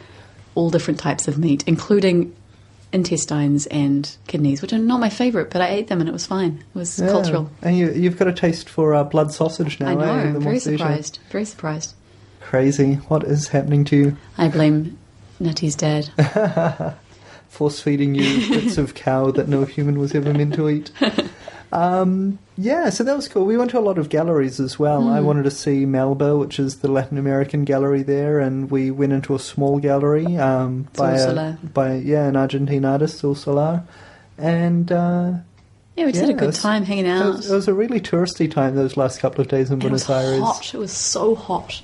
all 0.59 0.71
different 0.71 0.99
types 0.99 1.29
of 1.29 1.39
meat, 1.39 1.63
including 1.69 2.35
intestines 2.93 3.67
and 3.67 4.17
kidneys, 4.27 4.61
which 4.61 4.73
are 4.73 4.79
not 4.79 4.99
my 4.99 5.09
favourite, 5.09 5.51
but 5.51 5.61
I 5.63 5.69
ate 5.69 5.87
them 5.87 6.01
and 6.01 6.09
it 6.09 6.13
was 6.13 6.27
fine. 6.27 6.65
It 6.75 6.79
was 6.79 6.99
Yeah. 6.99 7.09
cultural. 7.11 7.49
And 7.63 7.79
you, 7.79 7.93
you've 7.93 8.19
got 8.19 8.27
a 8.29 8.33
taste 8.33 8.69
for 8.69 8.93
uh, 8.95 9.05
blood 9.05 9.31
sausage 9.33 9.79
now, 9.79 9.89
I 9.89 9.93
eh? 9.93 10.25
know. 10.25 10.33
The 10.33 10.41
Very 10.41 10.59
surprised. 10.59 11.19
Very 11.31 11.45
surprised. 11.45 11.95
Crazy. 12.41 12.95
What 13.09 13.23
is 13.25 13.49
happening 13.49 13.85
to 13.87 13.97
you? 13.97 14.17
I 14.37 14.49
blame 14.49 14.99
Nati's 15.39 15.77
dad. 15.77 16.11
Force 17.49 17.81
feeding 17.81 18.15
you 18.15 18.49
bits 18.49 18.79
of 18.79 18.95
cow 19.07 19.31
that 19.33 19.49
no 19.49 19.65
human 19.65 19.99
was 19.99 20.15
ever 20.15 20.33
meant 20.35 20.55
to 20.55 20.69
eat. 20.69 20.91
Um, 21.73 22.39
yeah, 22.57 22.89
so 22.91 23.05
that 23.05 23.15
was 23.15 23.29
cool. 23.29 23.45
We 23.45 23.57
went 23.57 23.71
to 23.73 23.79
a 23.79 23.81
lot 23.81 23.99
of 23.99 24.09
galleries 24.09 24.59
as 24.59 24.79
well. 24.79 25.03
Mm. 25.03 25.13
I 25.13 25.21
wanted 25.21 25.45
to 25.45 25.51
see 25.51 25.85
MALBA, 25.85 26.39
which 26.39 26.59
is 26.59 26.79
the 26.79 26.91
Latin 26.91 27.19
American 27.19 27.65
gallery 27.65 28.03
there, 28.03 28.41
and 28.41 28.71
we 28.71 28.91
went 28.91 29.13
into 29.13 29.35
a 29.35 29.39
small 29.39 29.79
gallery 29.79 30.37
um, 30.39 30.89
by, 30.97 31.13
a, 31.19 31.53
by 31.53 31.95
yeah 31.97 32.27
an 32.27 32.37
Argentine 32.37 32.85
artist, 32.85 33.19
Solar, 33.21 33.83
and 34.39 34.91
uh, 34.91 35.33
Yeah, 35.97 36.07
we 36.07 36.13
just 36.13 36.23
had 36.23 36.31
a 36.31 36.39
good 36.39 36.47
was- 36.49 36.63
time 36.63 36.85
hanging 36.85 37.07
it, 37.07 37.11
out. 37.11 37.37
was, 37.37 37.51
it 37.51 37.55
was 37.55 37.69
a 37.69 37.75
really 37.75 38.01
touristy 38.01 38.51
time 38.51 38.75
those 38.75 38.97
last 38.97 39.21
couple 39.21 39.41
of 39.43 39.49
days 39.49 39.69
in 39.69 39.75
And 39.75 39.85
it 39.85 39.91
was 39.93 40.07
Buenos 40.07 40.25
Aires. 40.27 40.41
hot. 40.43 40.75
It 40.75 40.79
was 40.79 40.93
so 40.93 41.35
hot. 41.35 41.83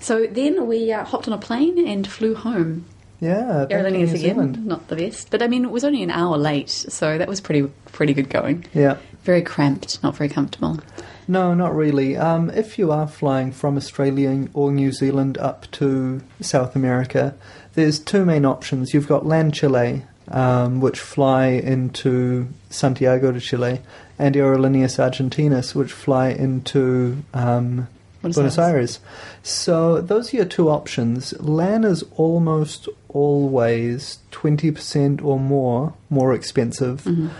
So 0.00 0.26
then 0.26 0.66
we 0.66 0.92
uh, 0.92 1.04
hopped 1.04 1.26
on 1.28 1.34
a 1.34 1.38
plane 1.38 1.86
and 1.86 2.06
flew 2.06 2.34
home. 2.34 2.86
Yeah, 3.18 3.64
Aerolíneas 3.70 4.10
again, 4.10 4.18
Zealand. 4.18 4.66
not 4.66 4.88
the 4.88 4.96
best, 4.96 5.30
but 5.30 5.42
I 5.42 5.46
mean 5.48 5.64
it 5.64 5.70
was 5.70 5.84
only 5.84 6.02
an 6.02 6.10
hour 6.10 6.36
late, 6.36 6.68
so 6.68 7.16
that 7.16 7.26
was 7.26 7.40
pretty 7.40 7.66
pretty 7.92 8.12
good 8.12 8.28
going. 8.28 8.66
Yeah. 8.74 8.98
Very 9.26 9.42
cramped, 9.42 10.00
not 10.04 10.16
very 10.16 10.28
comfortable. 10.28 10.78
No, 11.26 11.52
not 11.52 11.74
really. 11.74 12.16
Um, 12.16 12.48
if 12.50 12.78
you 12.78 12.92
are 12.92 13.08
flying 13.08 13.50
from 13.50 13.76
Australia 13.76 14.46
or 14.54 14.70
New 14.70 14.92
Zealand 14.92 15.36
up 15.38 15.68
to 15.72 16.22
South 16.40 16.76
America, 16.76 17.34
there's 17.74 17.98
two 17.98 18.24
main 18.24 18.44
options. 18.44 18.94
You've 18.94 19.08
got 19.08 19.26
LAN 19.26 19.50
Chile, 19.50 20.04
um, 20.28 20.80
which 20.80 21.00
fly 21.00 21.46
into 21.48 22.46
Santiago 22.70 23.32
de 23.32 23.40
Chile, 23.40 23.80
and 24.16 24.36
Aerolíneas 24.36 25.00
Argentinas, 25.00 25.74
which 25.74 25.90
fly 25.90 26.28
into 26.28 27.24
um, 27.34 27.88
Buenos 28.22 28.36
Buenos 28.36 28.58
Aires. 28.58 28.74
Aires. 28.74 29.00
So 29.42 30.00
those 30.00 30.32
are 30.32 30.36
your 30.36 30.46
two 30.46 30.70
options. 30.70 31.34
LAN 31.40 31.82
is 31.82 32.04
almost 32.12 32.88
always 33.08 34.20
20% 34.30 35.24
or 35.24 35.40
more 35.40 35.94
more 36.10 36.32
expensive. 36.32 37.02
Mhm. 37.02 37.30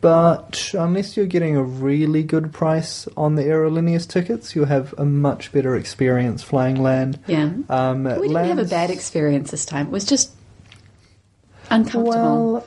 But 0.00 0.72
unless 0.72 1.16
you're 1.16 1.26
getting 1.26 1.56
a 1.56 1.62
really 1.62 2.22
good 2.22 2.52
price 2.52 3.06
on 3.18 3.34
the 3.34 3.42
Aerolíneas 3.42 4.08
tickets, 4.08 4.56
you'll 4.56 4.64
have 4.66 4.94
a 4.96 5.04
much 5.04 5.52
better 5.52 5.76
experience 5.76 6.42
flying 6.42 6.82
LAN. 6.82 7.18
Yeah, 7.26 7.50
Um, 7.68 8.04
we 8.04 8.28
didn't 8.28 8.44
have 8.46 8.58
a 8.58 8.64
bad 8.64 8.90
experience 8.90 9.50
this 9.50 9.66
time. 9.66 9.86
It 9.88 9.92
was 9.92 10.06
just 10.06 10.30
uncomfortable. 11.70 12.52
Well, 12.52 12.66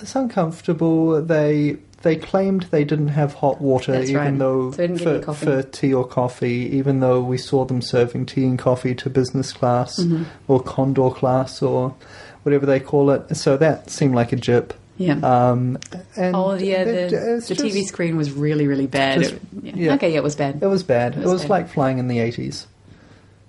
it's 0.00 0.14
uncomfortable. 0.16 1.22
They 1.22 1.76
they 2.02 2.16
claimed 2.16 2.66
they 2.72 2.82
didn't 2.82 3.08
have 3.08 3.34
hot 3.34 3.60
water, 3.60 3.92
That's 3.92 4.10
even 4.10 4.20
right. 4.20 4.38
though 4.38 4.72
So 4.72 5.22
for, 5.22 5.34
for 5.34 5.62
tea 5.62 5.94
or 5.94 6.04
coffee, 6.04 6.68
even 6.76 6.98
though 6.98 7.20
we 7.22 7.38
saw 7.38 7.64
them 7.64 7.80
serving 7.80 8.26
tea 8.26 8.44
and 8.44 8.58
coffee 8.58 8.92
to 8.96 9.08
business 9.08 9.52
class 9.52 10.00
Mhm. 10.00 10.24
or 10.48 10.60
condor 10.60 11.10
class 11.10 11.62
or 11.62 11.94
whatever 12.42 12.66
they 12.66 12.80
call 12.80 13.10
it. 13.12 13.36
So 13.36 13.56
that 13.56 13.88
seemed 13.88 14.16
like 14.16 14.32
a 14.32 14.36
jip. 14.36 14.74
Yeah. 15.02 15.14
Um, 15.50 15.78
and 16.16 16.36
oh 16.36 16.54
yeah, 16.54 16.84
the, 16.84 17.42
the 17.48 17.54
TV 17.54 17.84
screen 17.84 18.16
was 18.16 18.30
really 18.32 18.66
really 18.66 18.86
bad. 18.86 19.20
Just- 19.20 19.34
It- 19.34 19.40
yeah. 19.62 19.72
yeah. 19.76 19.94
Okay, 19.94 20.10
yeah, 20.10 20.18
it 20.18 20.22
was 20.22 20.36
bad. 20.36 20.62
It 20.62 20.66
was 20.66 20.82
bad. 20.82 21.12
It 21.14 21.18
It 21.18 21.22
was 21.24 21.32
was, 21.32 21.42
bad. 21.42 21.50
like 21.50 21.68
flying 21.68 21.98
in 21.98 22.08
the 22.08 22.18
eighties. 22.20 22.66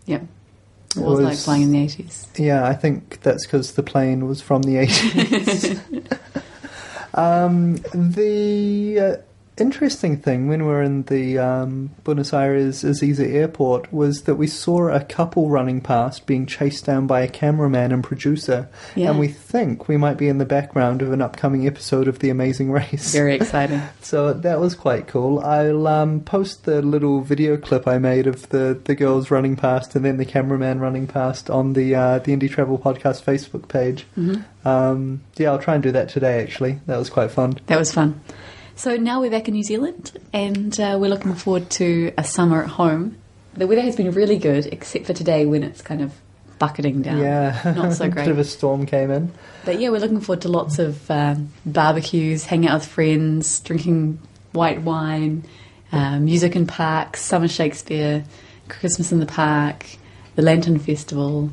Yeah, 0.06 0.18
it 0.18 0.98
It 0.98 1.02
was, 1.02 1.20
like 1.20 1.38
flying 1.38 1.62
in 1.63 1.72
the 1.72 1.80
eighties. 1.80 2.28
Yeah, 2.38 2.66
I 2.68 2.74
think 2.74 3.22
that's 3.22 3.46
because 3.46 3.74
the 3.74 3.84
plane 3.84 4.28
was 4.28 4.42
from 4.42 4.63
the 4.63 4.76
80s. 4.86 5.80
um, 7.13 7.76
the 7.94 9.00
uh, 9.00 9.16
interesting 9.58 10.18
thing 10.18 10.48
when 10.48 10.63
we 10.66 10.68
were 10.68 10.82
in 10.82 11.04
the 11.04 11.38
um, 11.38 11.92
Buenos 12.04 12.34
Aires 12.34 12.84
Ezeiza 12.84 13.32
airport 13.32 13.92
was 13.94 14.24
that 14.24 14.36
we 14.36 14.48
saw 14.48 14.89
a 14.89 15.04
couple 15.04 15.50
running 15.50 15.82
past 15.82 16.26
being 16.26 16.46
chased 16.46 16.86
down 16.86 17.08
by 17.08 17.22
a 17.22 17.28
cameraman 17.28 17.92
and 17.92 18.04
producer. 18.04 18.70
Yeah. 18.96 19.12
And 19.12 19.20
we 19.20 19.28
think 19.28 19.88
we 19.88 19.98
might 19.98 20.18
be 20.18 20.28
in 20.28 20.38
the 20.38 20.46
background 20.46 21.02
of 21.02 21.12
an 21.12 21.22
upcoming 21.22 21.68
episode 21.68 22.08
of 22.08 22.20
The 22.20 22.30
Amazing 22.30 22.72
Race. 22.72 23.12
Very 23.12 23.36
exciting. 23.36 23.82
So 24.02 24.34
that 24.34 24.60
was 24.60 24.76
quite 24.76 25.08
cool. 25.08 25.39
I'll 25.39 25.88
um, 25.88 26.20
post 26.20 26.66
the 26.66 26.82
little 26.82 27.22
video 27.22 27.58
clip 27.58 27.88
I 27.88 27.98
made 27.98 28.28
of 28.28 28.50
the, 28.50 28.80
the 28.84 28.96
girls 28.96 29.32
running 29.32 29.56
past 29.56 29.96
and 29.96 30.04
then 30.04 30.18
the 30.18 30.26
cameraman 30.26 30.80
running 30.80 31.08
past 31.08 31.50
on 31.50 31.74
the 31.74 31.96
uh, 31.96 32.20
the 32.20 32.36
Indie 32.36 32.50
Travel 32.50 32.78
Podcast 32.78 33.24
Facebook 33.24 33.68
page. 33.70 34.06
hmm 34.16 34.36
Um, 34.66 35.22
yeah, 35.38 35.52
I'll 35.52 35.60
try 35.60 35.74
and 35.74 35.84
do 35.84 35.92
that 35.92 36.10
today. 36.10 36.42
Actually, 36.42 36.80
that 36.86 36.98
was 36.98 37.10
quite 37.10 37.32
fun. 37.32 37.60
That 37.68 37.80
was 37.80 37.94
fun. 37.94 38.22
So 38.76 38.98
now 38.98 39.22
we're 39.22 39.32
back 39.32 39.48
in 39.48 39.54
New 39.54 39.64
Zealand, 39.64 40.12
and 40.34 40.78
uh, 40.80 40.98
we're 41.00 41.10
looking 41.10 41.36
forward 41.36 41.70
to 41.72 42.12
a 42.18 42.24
summer 42.24 42.64
at 42.64 42.70
home. 42.70 43.18
The 43.54 43.68
weather 43.68 43.82
has 43.82 43.96
been 43.96 44.10
really 44.12 44.38
good, 44.38 44.66
except 44.66 45.06
for 45.06 45.14
today 45.14 45.46
when 45.46 45.64
it's 45.64 45.82
kind 45.82 46.02
of 46.02 46.14
bucketing 46.58 47.04
down. 47.04 47.20
yeah, 47.20 47.74
not 47.78 47.94
so 47.94 48.10
great. 48.10 48.24
a 48.24 48.26
bit 48.26 48.32
of 48.32 48.40
a 48.40 48.44
storm 48.44 48.86
came 48.88 49.12
in. 49.12 49.32
But 49.64 49.80
yeah, 49.80 49.90
we're 49.90 50.00
looking 50.00 50.22
forward 50.22 50.42
to 50.42 50.48
lots 50.50 50.80
of 50.80 51.10
um, 51.12 51.54
barbecues, 51.66 52.46
hanging 52.46 52.68
out 52.68 52.80
with 52.80 52.88
friends, 52.88 53.60
drinking 53.60 54.20
white 54.54 54.82
wine, 54.82 55.46
uh, 55.92 56.20
music 56.20 56.56
in 56.56 56.66
parks, 56.66 57.22
summer 57.22 57.48
Shakespeare, 57.48 58.26
Christmas 58.70 59.12
in 59.12 59.20
the 59.20 59.28
park, 59.28 59.86
the 60.36 60.42
Lantern 60.42 60.80
Festival, 60.80 61.52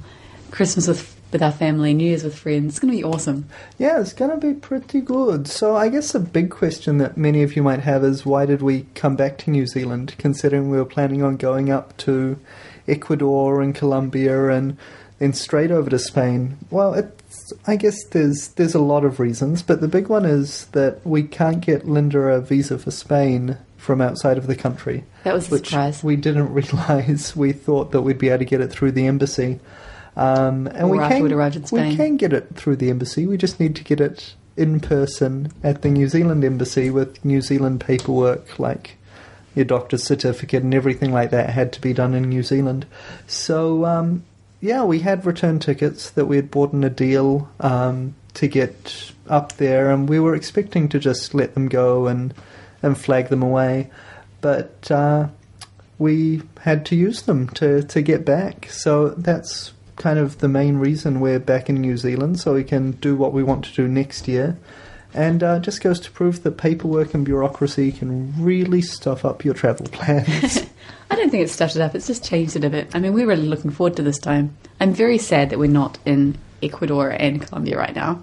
Christmas 0.50 0.88
with 0.88 1.19
with 1.32 1.42
our 1.42 1.52
family, 1.52 1.94
New 1.94 2.04
Year's 2.08 2.24
with 2.24 2.38
friends. 2.38 2.72
It's 2.74 2.78
going 2.78 2.92
to 2.92 2.98
be 2.98 3.04
awesome. 3.04 3.46
Yeah, 3.78 4.00
it's 4.00 4.12
going 4.12 4.30
to 4.30 4.36
be 4.36 4.54
pretty 4.54 5.00
good. 5.00 5.46
So 5.46 5.76
I 5.76 5.88
guess 5.88 6.14
a 6.14 6.20
big 6.20 6.50
question 6.50 6.98
that 6.98 7.16
many 7.16 7.42
of 7.42 7.56
you 7.56 7.62
might 7.62 7.80
have 7.80 8.02
is 8.04 8.26
why 8.26 8.46
did 8.46 8.62
we 8.62 8.86
come 8.94 9.16
back 9.16 9.38
to 9.38 9.50
New 9.50 9.66
Zealand, 9.66 10.14
considering 10.18 10.70
we 10.70 10.76
were 10.76 10.84
planning 10.84 11.22
on 11.22 11.36
going 11.36 11.70
up 11.70 11.96
to 11.98 12.38
Ecuador 12.88 13.60
and 13.60 13.74
Colombia 13.74 14.48
and 14.48 14.76
then 15.18 15.32
straight 15.32 15.70
over 15.70 15.90
to 15.90 15.98
Spain? 15.98 16.56
Well, 16.70 16.94
it's, 16.94 17.52
I 17.66 17.76
guess 17.76 18.02
there's 18.06 18.48
there's 18.48 18.74
a 18.74 18.80
lot 18.80 19.04
of 19.04 19.20
reasons, 19.20 19.62
but 19.62 19.80
the 19.80 19.88
big 19.88 20.08
one 20.08 20.24
is 20.24 20.66
that 20.72 21.04
we 21.06 21.22
can't 21.22 21.60
get 21.60 21.86
Linda 21.86 22.18
a 22.20 22.40
visa 22.40 22.78
for 22.78 22.90
Spain 22.90 23.58
from 23.76 24.00
outside 24.00 24.36
of 24.36 24.46
the 24.46 24.54
country 24.56 25.04
That 25.24 25.32
was 25.32 25.48
a 25.48 25.52
which 25.52 25.68
surprise. 25.68 26.04
we 26.04 26.16
didn't 26.16 26.52
realise. 26.52 27.34
We 27.36 27.52
thought 27.52 27.92
that 27.92 28.02
we'd 28.02 28.18
be 28.18 28.28
able 28.28 28.40
to 28.40 28.44
get 28.44 28.60
it 28.60 28.70
through 28.70 28.92
the 28.92 29.06
embassy, 29.06 29.58
um, 30.16 30.66
and 30.68 30.84
Or 30.84 30.88
we 30.88 30.98
can. 30.98 31.22
we'd 31.22 31.32
arrived 31.32 31.56
in 31.56 31.64
We 31.70 31.96
can 31.96 32.16
get 32.16 32.32
it 32.32 32.54
through 32.54 32.76
the 32.76 32.90
embassy. 32.90 33.26
We 33.26 33.36
just 33.36 33.60
need 33.60 33.76
to 33.76 33.84
get 33.84 34.00
it 34.00 34.34
in 34.56 34.80
person 34.80 35.52
at 35.62 35.82
the 35.82 35.88
New 35.88 36.08
Zealand 36.08 36.44
embassy 36.44 36.90
with 36.90 37.24
New 37.24 37.40
Zealand 37.40 37.80
paperwork, 37.80 38.58
like 38.58 38.96
your 39.54 39.64
doctor's 39.64 40.04
certificate 40.04 40.62
and 40.62 40.74
everything 40.74 41.12
like 41.12 41.30
that 41.30 41.50
had 41.50 41.72
to 41.72 41.80
be 41.80 41.92
done 41.92 42.14
in 42.14 42.28
New 42.28 42.42
Zealand. 42.42 42.86
So 43.26 43.84
um, 43.84 44.24
yeah, 44.60 44.84
we 44.84 45.00
had 45.00 45.24
return 45.24 45.58
tickets 45.58 46.10
that 46.10 46.26
we 46.26 46.36
had 46.36 46.50
bought 46.50 46.72
in 46.72 46.84
a 46.84 46.90
deal 46.90 47.48
um, 47.60 48.14
to 48.34 48.46
get 48.46 49.12
up 49.28 49.56
there, 49.56 49.90
and 49.90 50.08
we 50.08 50.20
were 50.20 50.34
expecting 50.34 50.88
to 50.90 50.98
just 50.98 51.34
let 51.34 51.54
them 51.54 51.68
go 51.68 52.06
and 52.06 52.34
and 52.82 52.96
flag 52.96 53.28
them 53.28 53.42
away, 53.42 53.90
but 54.40 54.90
uh, 54.90 55.28
we 55.98 56.42
had 56.60 56.84
to 56.86 56.96
use 56.96 57.22
them 57.22 57.48
to 57.50 57.82
to 57.82 58.02
get 58.02 58.24
back. 58.24 58.68
So 58.70 59.10
that's 59.10 59.72
kind 60.00 60.18
of 60.18 60.38
the 60.38 60.48
main 60.48 60.78
reason 60.78 61.20
we're 61.20 61.38
back 61.38 61.68
in 61.68 61.76
New 61.76 61.96
Zealand, 61.96 62.40
so 62.40 62.54
we 62.54 62.64
can 62.64 62.92
do 62.92 63.14
what 63.14 63.32
we 63.32 63.42
want 63.42 63.64
to 63.66 63.72
do 63.74 63.86
next 63.86 64.26
year. 64.26 64.56
And 65.12 65.42
uh, 65.42 65.58
just 65.58 65.82
goes 65.82 66.00
to 66.00 66.10
prove 66.10 66.42
that 66.44 66.52
paperwork 66.56 67.14
and 67.14 67.24
bureaucracy 67.24 67.92
can 67.92 68.32
really 68.42 68.80
stuff 68.80 69.24
up 69.24 69.44
your 69.44 69.54
travel 69.54 69.86
plans. 69.92 70.58
I 71.10 71.16
don't 71.16 71.30
think 71.30 71.42
it's 71.42 71.52
stuffed 71.52 71.76
it 71.76 71.82
up. 71.82 71.94
It's 71.94 72.06
just 72.06 72.24
changed 72.24 72.56
it 72.56 72.64
a 72.64 72.70
bit. 72.70 72.94
I 72.94 73.00
mean, 73.00 73.12
we're 73.12 73.26
really 73.26 73.46
looking 73.48 73.70
forward 73.72 73.96
to 73.96 74.02
this 74.02 74.18
time. 74.18 74.56
I'm 74.80 74.92
very 74.94 75.18
sad 75.18 75.50
that 75.50 75.58
we're 75.58 75.68
not 75.70 75.98
in 76.06 76.38
Ecuador 76.62 77.10
and 77.10 77.42
Colombia 77.42 77.76
right 77.76 77.94
now, 77.94 78.22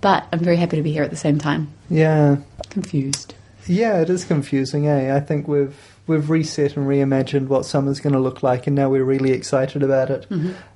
but 0.00 0.26
I'm 0.32 0.38
very 0.40 0.56
happy 0.56 0.76
to 0.76 0.82
be 0.82 0.92
here 0.92 1.02
at 1.02 1.10
the 1.10 1.16
same 1.16 1.38
time. 1.38 1.68
yeah, 1.90 2.36
Confused. 2.70 3.34
yeah, 3.66 4.00
it 4.02 4.10
is 4.10 4.24
confusing, 4.24 4.86
eh? 4.86 5.16
I 5.16 5.20
think 5.20 5.48
we've 5.48 5.74
we've 6.08 6.28
reset 6.30 6.76
and 6.76 6.86
reimagined 6.88 7.46
what 7.46 7.64
summer's 7.64 8.00
going 8.00 8.14
to 8.14 8.18
look 8.18 8.42
like, 8.42 8.66
and 8.66 8.74
now 8.74 8.88
we're 8.88 9.04
really 9.04 9.30
excited 9.32 9.82
about 9.82 10.10
it. 10.10 10.26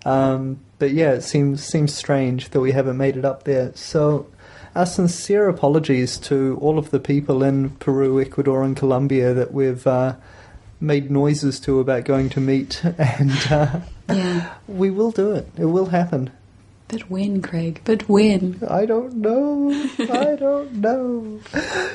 Um, 0.04 0.60
but 0.78 0.90
yeah, 0.92 1.12
it 1.12 1.22
seems 1.22 1.64
seems 1.64 1.92
strange 1.94 2.50
that 2.50 2.60
we 2.60 2.72
haven't 2.72 2.96
made 2.96 3.16
it 3.16 3.24
up 3.24 3.44
there. 3.44 3.72
So, 3.74 4.26
our 4.76 4.86
sincere 4.86 5.48
apologies 5.48 6.16
to 6.18 6.58
all 6.60 6.78
of 6.78 6.90
the 6.90 7.00
people 7.00 7.42
in 7.42 7.70
Peru, 7.70 8.20
Ecuador, 8.20 8.62
and 8.62 8.76
Colombia 8.76 9.34
that 9.34 9.52
we've 9.52 9.86
uh, 9.86 10.14
made 10.80 11.10
noises 11.10 11.60
to 11.60 11.78
about 11.80 12.04
going 12.04 12.28
to 12.30 12.40
meet, 12.40 12.82
and 12.98 13.32
uh, 13.50 13.80
Yeah. 14.08 14.54
we 14.68 14.90
will 14.90 15.10
do 15.12 15.32
it. 15.32 15.48
It 15.56 15.66
will 15.66 15.86
happen. 15.86 16.30
But 16.92 17.08
when, 17.08 17.40
Craig? 17.40 17.80
But 17.86 18.06
when? 18.06 18.62
I 18.68 18.84
don't 18.84 19.14
know. 19.14 19.70
I 19.98 20.36
don't 20.38 20.74
know. 20.74 21.40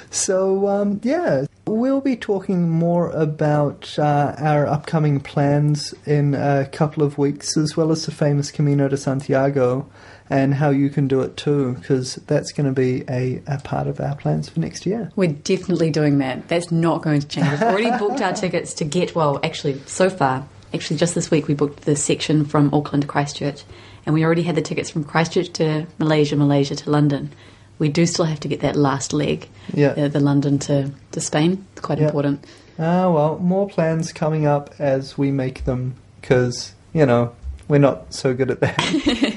So, 0.10 0.68
um, 0.68 1.00
yeah, 1.04 1.46
we'll 1.68 2.02
be 2.02 2.16
talking 2.16 2.68
more 2.68 3.12
about 3.12 3.94
uh, 4.00 4.34
our 4.40 4.66
upcoming 4.66 5.20
plans 5.20 5.94
in 6.08 6.34
a 6.34 6.66
couple 6.72 7.04
of 7.04 7.20
weeks, 7.20 7.56
as 7.56 7.78
well 7.78 7.92
as 7.92 8.08
the 8.08 8.12
famous 8.12 8.50
Camino 8.50 8.88
de 8.88 8.98
Santiago 8.98 9.88
and 10.32 10.56
how 10.56 10.72
you 10.72 10.90
can 10.90 11.08
do 11.08 11.22
it 11.22 11.38
too, 11.38 11.74
because 11.74 12.16
that's 12.26 12.52
going 12.52 12.66
to 12.66 12.74
be 12.74 13.04
a, 13.08 13.40
a 13.46 13.60
part 13.60 13.86
of 13.86 14.02
our 14.02 14.16
plans 14.16 14.50
for 14.50 14.60
next 14.60 14.88
year. 14.88 15.12
We're 15.16 15.32
definitely 15.32 15.92
doing 15.92 16.18
that. 16.18 16.48
That's 16.48 16.72
not 16.72 17.04
going 17.04 17.20
to 17.20 17.28
change. 17.28 17.52
We've 17.52 17.62
already 17.62 17.92
booked 18.00 18.20
our 18.20 18.34
tickets 18.34 18.74
to 18.74 18.84
get, 18.84 19.14
well, 19.14 19.40
actually, 19.44 19.80
so 19.86 20.10
far, 20.10 20.48
actually, 20.74 20.98
just 20.98 21.14
this 21.14 21.30
week, 21.30 21.48
we 21.48 21.54
booked 21.54 21.82
the 21.82 21.96
section 21.96 22.46
from 22.46 22.74
Auckland 22.74 23.04
to 23.04 23.08
Christchurch, 23.08 23.64
and 24.08 24.14
we 24.14 24.24
already 24.24 24.42
had 24.44 24.56
the 24.56 24.62
tickets 24.62 24.90
from 24.90 25.04
Christchurch 25.04 25.52
to 25.54 25.86
Malaysia, 26.00 26.38
Malaysia 26.38 26.76
to 26.78 26.90
London. 26.90 27.30
We 27.78 27.90
do 27.90 28.06
still 28.06 28.24
have 28.26 28.40
to 28.40 28.48
get 28.48 28.62
that 28.62 28.78
last 28.78 29.12
leg, 29.12 29.50
Yeah. 29.74 29.94
the, 29.94 30.08
the 30.08 30.20
London 30.22 30.58
to, 30.60 30.92
to 31.12 31.20
Spain. 31.22 31.66
It's 31.74 31.82
quite 31.82 32.00
Yeah. 32.00 32.06
important. 32.06 32.44
Ah, 32.80 33.12
well, 33.12 33.38
more 33.40 33.68
plans 33.68 34.14
coming 34.14 34.46
up 34.48 34.74
as 34.80 35.18
we 35.18 35.30
make 35.30 35.66
them, 35.66 35.96
because, 36.22 36.74
you 36.94 37.06
know, 37.06 37.34
we're 37.68 37.80
not 37.80 38.14
so 38.14 38.34
good 38.34 38.50
at 38.50 38.62
that. 38.62 39.36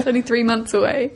It's 0.00 0.06
only 0.06 0.22
three 0.22 0.42
months 0.44 0.72
away. 0.72 1.12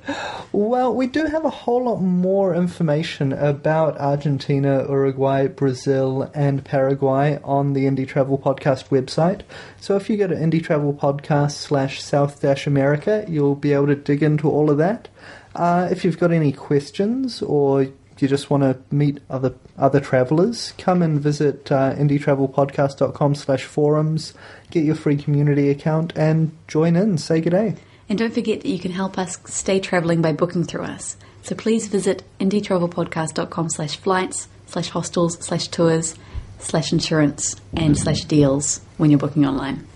Well, 0.52 0.94
we 0.94 1.06
do 1.06 1.24
have 1.24 1.46
a 1.46 1.50
whole 1.50 1.84
lot 1.84 2.02
more 2.02 2.54
information 2.54 3.32
about 3.32 3.98
Argentina, 3.98 4.84
Uruguay, 4.86 5.46
Brazil, 5.46 6.30
and 6.34 6.62
Paraguay 6.62 7.40
on 7.42 7.72
the 7.72 7.86
Indie 7.86 8.06
Travel 8.06 8.36
Podcast 8.36 8.90
website. 8.90 9.40
So 9.80 9.96
if 9.96 10.10
you 10.10 10.18
go 10.18 10.26
to 10.26 10.34
Indie 10.34 10.62
Travel 10.62 10.92
Podcast 10.92 11.52
slash 11.52 12.02
South 12.02 12.42
Dash 12.42 12.66
America, 12.66 13.24
you'll 13.26 13.54
be 13.54 13.72
able 13.72 13.86
to 13.86 13.94
dig 13.94 14.22
into 14.22 14.50
all 14.50 14.70
of 14.70 14.76
that. 14.76 15.08
Uh, 15.54 15.88
if 15.90 16.04
you've 16.04 16.18
got 16.18 16.30
any 16.30 16.52
questions 16.52 17.40
or 17.40 17.84
you 17.84 18.28
just 18.28 18.50
want 18.50 18.64
to 18.64 18.78
meet 18.94 19.18
other 19.30 19.54
other 19.78 19.98
travelers, 19.98 20.74
come 20.76 21.00
and 21.00 21.18
visit 21.22 21.72
uh, 21.72 21.94
indietravelpodcast.com 21.94 23.34
slash 23.34 23.64
forums, 23.64 24.34
get 24.70 24.84
your 24.84 24.94
free 24.94 25.16
community 25.16 25.70
account, 25.70 26.12
and 26.16 26.52
join 26.68 26.96
in. 26.96 27.16
Say 27.16 27.40
good 27.40 27.50
day. 27.50 27.76
And 28.08 28.18
don't 28.18 28.34
forget 28.34 28.60
that 28.60 28.68
you 28.68 28.78
can 28.78 28.92
help 28.92 29.18
us 29.18 29.38
stay 29.46 29.80
travelling 29.80 30.20
by 30.20 30.32
booking 30.32 30.64
through 30.64 30.84
us. 30.84 31.16
So 31.42 31.54
please 31.54 31.88
visit 31.88 32.22
indietravelpodcast.com 32.40 33.70
slash 33.70 33.96
flights, 33.96 34.48
slash 34.66 34.88
hostels, 34.88 35.38
slash 35.44 35.68
tours, 35.68 36.14
slash 36.58 36.92
insurance, 36.92 37.56
and 37.74 37.98
slash 37.98 38.24
deals 38.24 38.80
when 38.96 39.10
you're 39.10 39.18
booking 39.18 39.46
online. 39.46 39.86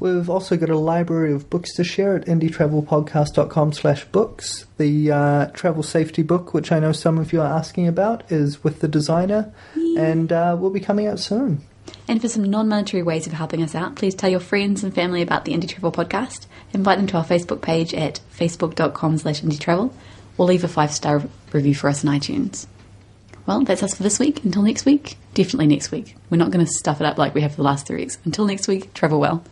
We've 0.00 0.28
also 0.28 0.56
got 0.56 0.68
a 0.68 0.76
library 0.76 1.32
of 1.32 1.48
books 1.48 1.74
to 1.76 1.84
share 1.84 2.16
at 2.16 2.26
indietravelpodcast.com 2.26 3.72
slash 3.72 4.04
books. 4.06 4.66
The 4.76 5.12
uh, 5.12 5.46
travel 5.52 5.84
safety 5.84 6.22
book, 6.22 6.52
which 6.52 6.72
I 6.72 6.80
know 6.80 6.90
some 6.90 7.18
of 7.18 7.32
you 7.32 7.40
are 7.40 7.46
asking 7.46 7.86
about, 7.86 8.30
is 8.32 8.64
with 8.64 8.80
the 8.80 8.88
designer 8.88 9.52
and 9.96 10.32
uh, 10.32 10.56
will 10.58 10.70
be 10.70 10.80
coming 10.80 11.06
out 11.06 11.20
soon. 11.20 11.62
And 12.08 12.20
for 12.20 12.26
some 12.28 12.42
non-monetary 12.42 13.04
ways 13.04 13.28
of 13.28 13.32
helping 13.32 13.62
us 13.62 13.76
out, 13.76 13.94
please 13.94 14.14
tell 14.14 14.28
your 14.28 14.40
friends 14.40 14.82
and 14.82 14.92
family 14.92 15.22
about 15.22 15.44
the 15.44 15.52
Indie 15.52 15.68
Travel 15.68 15.92
podcast. 15.92 16.46
Invite 16.72 16.98
them 16.98 17.06
to 17.08 17.16
our 17.18 17.24
Facebook 17.24 17.60
page 17.60 17.94
at 17.94 18.20
facebook.com 18.36 19.18
slash 19.18 19.42
indietravel 19.42 19.92
or 20.38 20.46
leave 20.46 20.64
a 20.64 20.68
five-star 20.68 21.22
review 21.52 21.74
for 21.74 21.88
us 21.88 22.04
on 22.04 22.18
iTunes. 22.18 22.66
Well, 23.46 23.62
that's 23.62 23.82
us 23.82 23.94
for 23.94 24.02
this 24.02 24.18
week. 24.18 24.44
Until 24.44 24.62
next 24.62 24.84
week, 24.84 25.16
definitely 25.34 25.66
next 25.66 25.90
week. 25.90 26.16
We're 26.30 26.38
not 26.38 26.50
going 26.50 26.64
to 26.64 26.70
stuff 26.70 27.00
it 27.00 27.06
up 27.06 27.18
like 27.18 27.34
we 27.34 27.40
have 27.42 27.52
for 27.52 27.56
the 27.56 27.62
last 27.64 27.86
three 27.86 27.96
weeks. 27.96 28.18
Until 28.24 28.46
next 28.46 28.68
week, 28.68 28.94
travel 28.94 29.20
well. 29.20 29.44